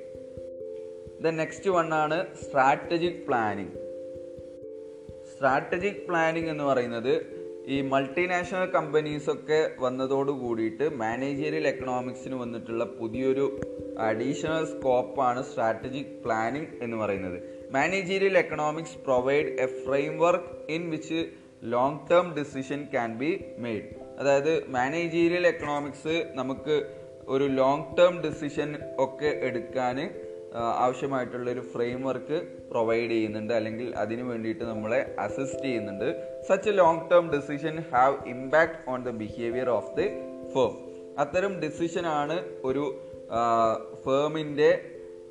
ദ 1.21 1.27
നെക്സ്റ്റ് 1.27 1.71
വൺ 1.71 1.95
ആണ് 1.95 2.27
സ്ട്രാറ്റജിക് 2.45 3.27
പ്ലാനിങ് 3.27 3.89
സ്ട്രാറ്റജിക് 5.37 6.07
പ്ലാനിങ് 6.09 6.49
എന്ന് 6.49 6.65
പറയുന്നത് 6.65 7.39
ഈ 7.67 7.81
മൾട്ടിനാഷണൽ 7.81 8.65
കമ്പനീസൊക്കെ 8.65 9.71
വന്നതോട് 9.79 10.31
കൂടിയിട്ട് 10.31 10.95
മാനേജറിയൽ 10.95 11.69
എക്കണോമിക്സിന് 11.69 12.35
വന്നിട്ടുള്ള 12.35 12.85
പുതിയൊരു 12.85 13.61
അഡീഷണൽ 13.99 14.65
സ്കോപ്പാണ് 14.65 15.45
സ്ട്രാറ്റജിക് 15.45 16.25
പ്ലാനിംഗ് 16.25 16.69
എന്ന് 16.83 16.97
പറയുന്നത്. 16.97 17.43
Managerial 17.71 18.39
economics 18.39 18.99
provide 19.05 19.47
a 19.47 19.67
framework 20.19 20.73
in 20.73 20.91
which 20.91 21.27
long 21.63 21.99
term 22.11 22.35
decision 22.35 22.85
can 22.91 23.19
be 23.19 23.45
made 23.59 23.85
അതായത് 24.19 24.69
മാനേജീരിയൽ 24.69 25.47
എക്കണോമിക്സ് 25.47 26.33
നമുക്ക് 26.35 26.77
ഒരു 27.29 27.45
ലോങ് 27.45 27.97
ടേം 27.99 28.23
ഡിസിഷൻ 28.23 28.77
ഒക്കെ 28.99 29.41
എടുക്കാൻ 29.43 30.11
ആവശ്യമായിട്ടുള്ള 30.55 31.51
ഒരു 31.51 31.61
ഫ്രെയിം 31.61 32.03
വർക്ക് 32.03 32.37
പ്രൊവൈഡ് 32.71 33.11
ചെയ്യുന്നുണ്ട്. 33.11 33.53
അല്ലെങ്കിൽ 33.53 33.97
അതിനു 33.97 34.23
വേണ്ടിയിട്ട് 34.23 34.65
നമ്മളെ 34.65 35.15
അസിസ്റ്റ് 35.19 35.63
ചെയ്യുന്നുണ്ട്. 35.63 36.09
Such 36.49 36.69
a 36.69 36.73
long 36.73 37.11
term 37.11 37.33
decision 37.33 37.85
have 37.93 38.17
impact 38.27 38.91
on 38.91 39.03
the 39.03 39.09
behaviour 39.09 39.71
of 39.71 39.97
the 39.97 40.07
firm 40.55 40.75
അത്തരം 41.19 41.61
ഡിസിഷൻ 41.61 42.07
ആണ് 42.07 42.45
ഒരു 42.65 42.85
ഫേമിന്റെ 44.05 44.71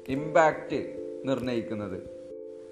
ഇമ്പാക്റ്റ് 0.07 0.79
നിർണയിക്കുന്നത്. 1.25 2.16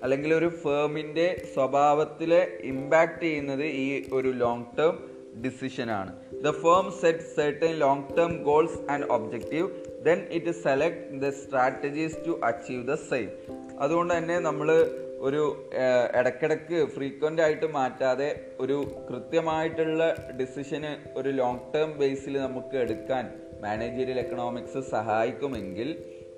അല്ലെങ്കിൽ 0.05 0.33
ഒരു 0.33 0.49
ഫേമിന്റെ 0.63 1.27
സ്വഭാവത്തിൽ 1.53 2.31
ഇമ്പാക്റ്റ് 2.63 3.21
ചെയ്യുന്നത് 3.21 3.65
ഈ 3.77 3.85
ഒരു 4.13 4.31
ലോങ് 4.41 4.65
ടേം 4.77 4.95
ഡിസിഷൻ 5.45 5.87
ആണ്. 5.91 6.11
The 6.43 6.51
firm 6.61 6.85
set 7.01 7.25
certain 7.35 7.71
long 7.77 8.03
term 8.17 8.43
goals 8.43 8.79
and 8.89 9.07
objective 9.09 9.67
then 10.03 10.19
it 10.31 10.51
select 10.63 11.19
the 11.19 11.29
strategies 11.41 12.19
to 12.27 12.39
achieve 12.43 12.83
the 12.87 12.95
same 13.09 13.29
അതുകൊണ്ട് 13.79 14.13
തന്നെ 14.13 14.39
നമ്മൾ 14.39 14.69
ഒരു 15.19 15.41
ഇടക്കിടക്ക് 16.19 16.79
ഫ്രീക്വന്റ് 16.95 17.41
ആയിട്ട് 17.41 17.67
മാറ്റാതെ 17.71 18.29
ഒരു 18.59 18.77
കൃത്യമായിട്ടുള്ള 19.09 20.03
ഡിസിഷന് 20.37 20.91
ഒരു 21.17 21.29
ലോങ് 21.31 21.65
ടേം 21.73 21.91
ബേസിൽ 21.99 22.37
നമുക്ക് 22.39 22.77
എടുക്കാൻ 22.77 23.25
മാനേജീരിയൽ 23.61 24.19
എക്കണോമിക്സ് 24.19 24.81
സഹായിക്കുമെങ്കിൽ 24.91 25.89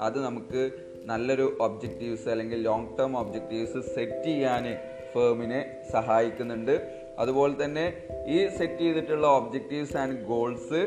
അത് 0.01 0.17
നമുക്ക് 0.25 0.61
നല്ലൊരു 1.09 1.57
ഒബ്ജക്റ്റീവ്സ് 1.59 2.29
അല്ലെങ്കിൽ 2.29 2.59
ലോങ് 2.61 2.97
ടേം 2.99 3.17
ഒബ്ജക്റ്റീവ്സ് 3.17 3.81
സെറ്റ് 3.95 4.23
ചെയ്യാൻ 4.23 4.65
ഫേമിനെ 5.13 5.59
സഹായിക്കുന്നുണ്ട്. 5.91 6.75
അതുപോലെ 7.19 7.53
തന്നെ 7.63 7.85
ഈ 8.27 8.47
സെറ്റ് 8.57 8.79
ചെയ്തിട്ടുള്ള 8.79 9.27
ഒബ്ജക്റ്റീവ്സ് 9.27 9.97
ആൻഡ് 9.97 10.21
ഗോൾസ് 10.21 10.81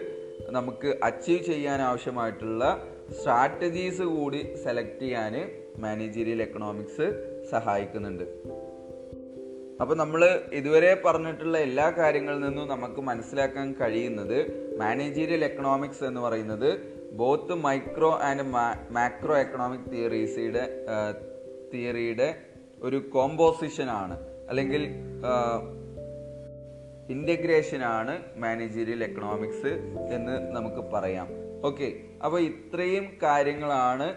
നമുക്ക് 0.57 0.97
അച്ചീവ് 1.03 1.43
ചെയ്യാൻ 1.43 1.81
ആവശ്യമായിട്ടുള്ള 1.83 2.65
സ്ട്രാറ്റജീസ് 3.21 4.03
കൂടി 4.03 4.41
സെലക്ട് 4.65 5.01
ചെയ്യാൻ 5.01 5.35
മാനേജീരിയൽ 5.79 6.43
എക്കണോമിക്സ് 6.43 7.07
സഹായിക്കുന്നുണ്ട്. 7.51 8.25
അപ്പോൾ 9.81 9.97
നമ്മൾ 9.97 10.23
ഇതുവരെ 10.53 11.03
പറഞ്ഞിട്ടുള്ള 11.05 11.59
എല്ലാ 11.59 11.91
കാര്യങ്ങളിൽ 11.91 12.41
നിന്നും 12.41 12.69
നമുക്ക് 12.69 13.01
മനസ്സിലാക്കാൻ 13.01 13.75
കഴിയുന്നത് 13.81 14.39
മാനേജീരിയൽ 14.79 15.45
എക്കണോമിക്സ് 15.45 16.05
എന്ന് 16.05 16.21
പറയുന്നത് 16.21 17.00
both 17.13 17.55
micro 17.55 18.19
and 18.19 18.43
macro 18.91 19.39
economic 19.39 19.93
തിയറീസിയുടെ 19.93 20.65
തിയറിയുടെ 21.73 22.37
ഒരു 22.79 22.97
കോമ്പോസിഷനാണ് 22.97 24.19
അല്ലെങ്കിൽ 24.49 24.83
ഇന്റഗ്രേഷനാണ് 27.09 28.41
മാനേജീരിയൽ 28.41 29.05
എക്കണോമിക്സ് 29.05 29.69
എന്ന് 30.13 30.55
നമുക്ക് 30.55 30.91
പറയാം. 30.93 31.29
ഓക്കെ 31.65 31.93
അപ്പോൾ 32.25 32.41
ഇത്രയും 32.41 33.05
കാര്യങ്ങളാണ് 33.23 34.15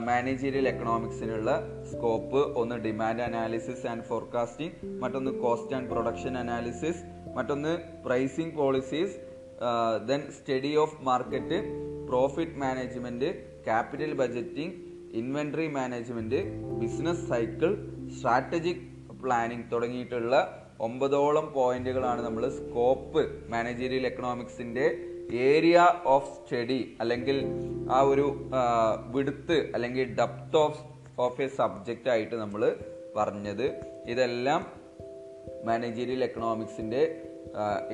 മാനേജീരിയൽ 0.00 0.68
എക്കണോമിക്സിനുള്ള 0.68 1.50
സ്കോപ്പ് 1.92 2.54
ഒന്ന് 2.58 2.76
ഡിമാൻഡ് 2.76 3.22
അനാലിസിസ് 3.22 3.86
ആൻഡ് 3.86 4.02
ഫോർകാസ്റ്റിംഗ് 4.02 4.72
മറ്റൊന്ന് 5.00 5.30
കോസ്റ്റ് 5.30 5.76
ആൻഡ് 5.76 5.88
പ്രൊഡക്ഷൻ 5.88 6.38
അനാലിസിസ് 6.38 7.04
മറ്റൊന്ന് 7.34 8.02
pricing 8.04 8.56
policies 8.56 9.16
then 10.06 10.30
study 10.30 10.76
of 10.76 11.04
market 11.04 11.91
profit 12.12 12.58
management 12.62 13.28
capital 13.66 14.10
budgeting 14.20 14.74
inventory 15.20 15.66
management 15.76 16.40
business 16.80 17.24
cycle 17.30 17.70
strategic 18.16 18.82
planning 19.22 19.66
തുടങ്ങിയിട്ടുള്ള 19.72 20.34
ഒമ്പതോളം 20.86 21.46
പോയിന്റുകളാണ് 21.56 22.20
നമ്മൾ 22.26 22.44
സ്കോപ്പ് 22.58 23.22
മാനേജീരിയൽ 23.52 24.04
എക്കണോമിക്സിന്റെ 24.10 24.86
ഏരിയ 25.48 25.78
ഓഫ് 26.14 26.30
സ്റ്റഡി 26.36 26.78
അല്ലെങ്കിൽ 27.02 27.36
ആ 27.96 27.98
ഒരു 28.12 28.26
വിടുത്ത് 29.14 29.58
അല്ലെങ്കിൽ 29.76 30.06
depth 30.20 30.58
of 30.64 30.82
of 31.26 31.42
a 31.46 31.48
subject 31.60 32.10
ആയിട്ട് 32.14 32.36
നമ്മൾ 32.42 32.62
പറഞ്ഞത്. 33.18 33.66
ഇതെല്ലാം 34.12 34.62
മാനേജീരിയൽ 35.68 36.22
എക്കണോമിക്സിന്റെ 36.28 37.02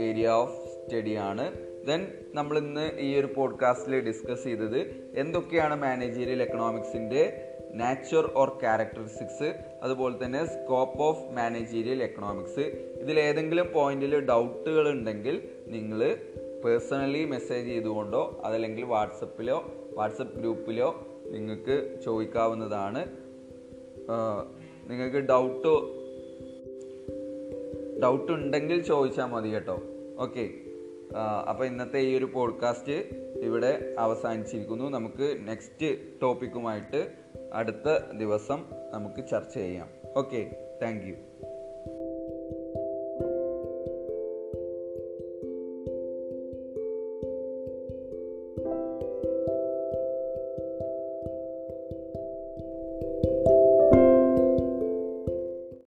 ഏരിയ 0.06 0.28
ഓഫ് 0.42 0.58
സ്റ്റഡി 0.74 1.16
ആണ്. 1.30 1.46
ദെൻ 1.88 2.02
നമ്മൾ 2.34 2.58
ഇന്ന് 2.58 3.00
ഈ 3.00 3.16
ഒരു 3.16 3.28
പോഡ്കാസ്റ്റിൽ 3.36 4.00
ഡിസ്കസ് 4.06 4.44
ചെയ്തത് 4.44 4.80
എന്തൊക്കെയാണ് 5.14 5.74
മാനേജീരിയൽ 5.74 6.42
എക്കണോമിക്സിന്റെ 6.42 7.22
നാച്ചർ 7.74 8.30
ഓർ 8.34 8.48
ക്യാരക്ടറിസ്റ്റിക്സ് 8.60 9.48
അതുപോലെ 9.82 10.24
തന്നെ 10.24 10.46
സ്കോപ്പ് 10.46 11.02
ഓഫ് 11.02 11.32
മാനേജീരിയൽ 11.32 12.02
എക്കണോമിക്സ് 12.02 12.64
ഇതിലേതെങ്കിലും 13.02 13.72
പോയിന്റിൽ 13.72 14.16
ഡൗട്ടുകൾ 14.26 14.90
ഉണ്ടെങ്കിൽ 14.90 15.48
നിങ്ങൾ 15.66 16.00
പേഴ്സണലി 16.64 17.24
മെസ്സേജ് 17.24 17.68
ചെയ്തുകൊണ്ടോ 17.68 18.42
അതല്ലെങ്കിൽ 18.44 18.84
വാട്സപ്പിലോ 18.84 19.58
വാട്സപ്പ് 19.92 20.38
ഗ്രൂപ്പിലോ 20.38 20.88
നിങ്ങൾക്ക് 21.26 21.98
ചോദിക്കാവുന്നതാണ്. 22.04 23.00
നിങ്ങൾക്ക് 24.90 25.16
ഡൗട്ട് 25.16 25.74
ഡൗട്ട് 28.02 28.32
ഉണ്ടെങ്കിൽ 28.32 28.82
ചോദിച്ചാൽ 28.82 29.26
മതി 29.26 29.48
കേട്ടോ. 29.48 29.76
ഓക്കെ 30.18 30.44
അപ്പോൾ 31.48 31.64
ഇന്നത്തെ 31.64 31.98
ഈ 31.98 32.16
ഒരു 32.16 32.24
പോഡ്കാസ്റ്റ് 32.24 32.92
ഇവിടെ 33.42 33.94
അവസാനിച്ചിരിക്കുന്നു. 33.98 34.90
നമുക്ക് 34.90 35.38
നെക്സ്റ്റ് 35.48 36.20
ടോപ്പിക്കുമായിട്ട് 36.22 37.12
അടുത്ത 37.52 38.16
ദിവസം 38.16 38.64
നമുക്ക് 38.92 39.28
ചർച്ച 39.28 39.54
ചെയ്യാം. 39.54 39.88
Okay 40.16 40.50
thank 40.82 41.27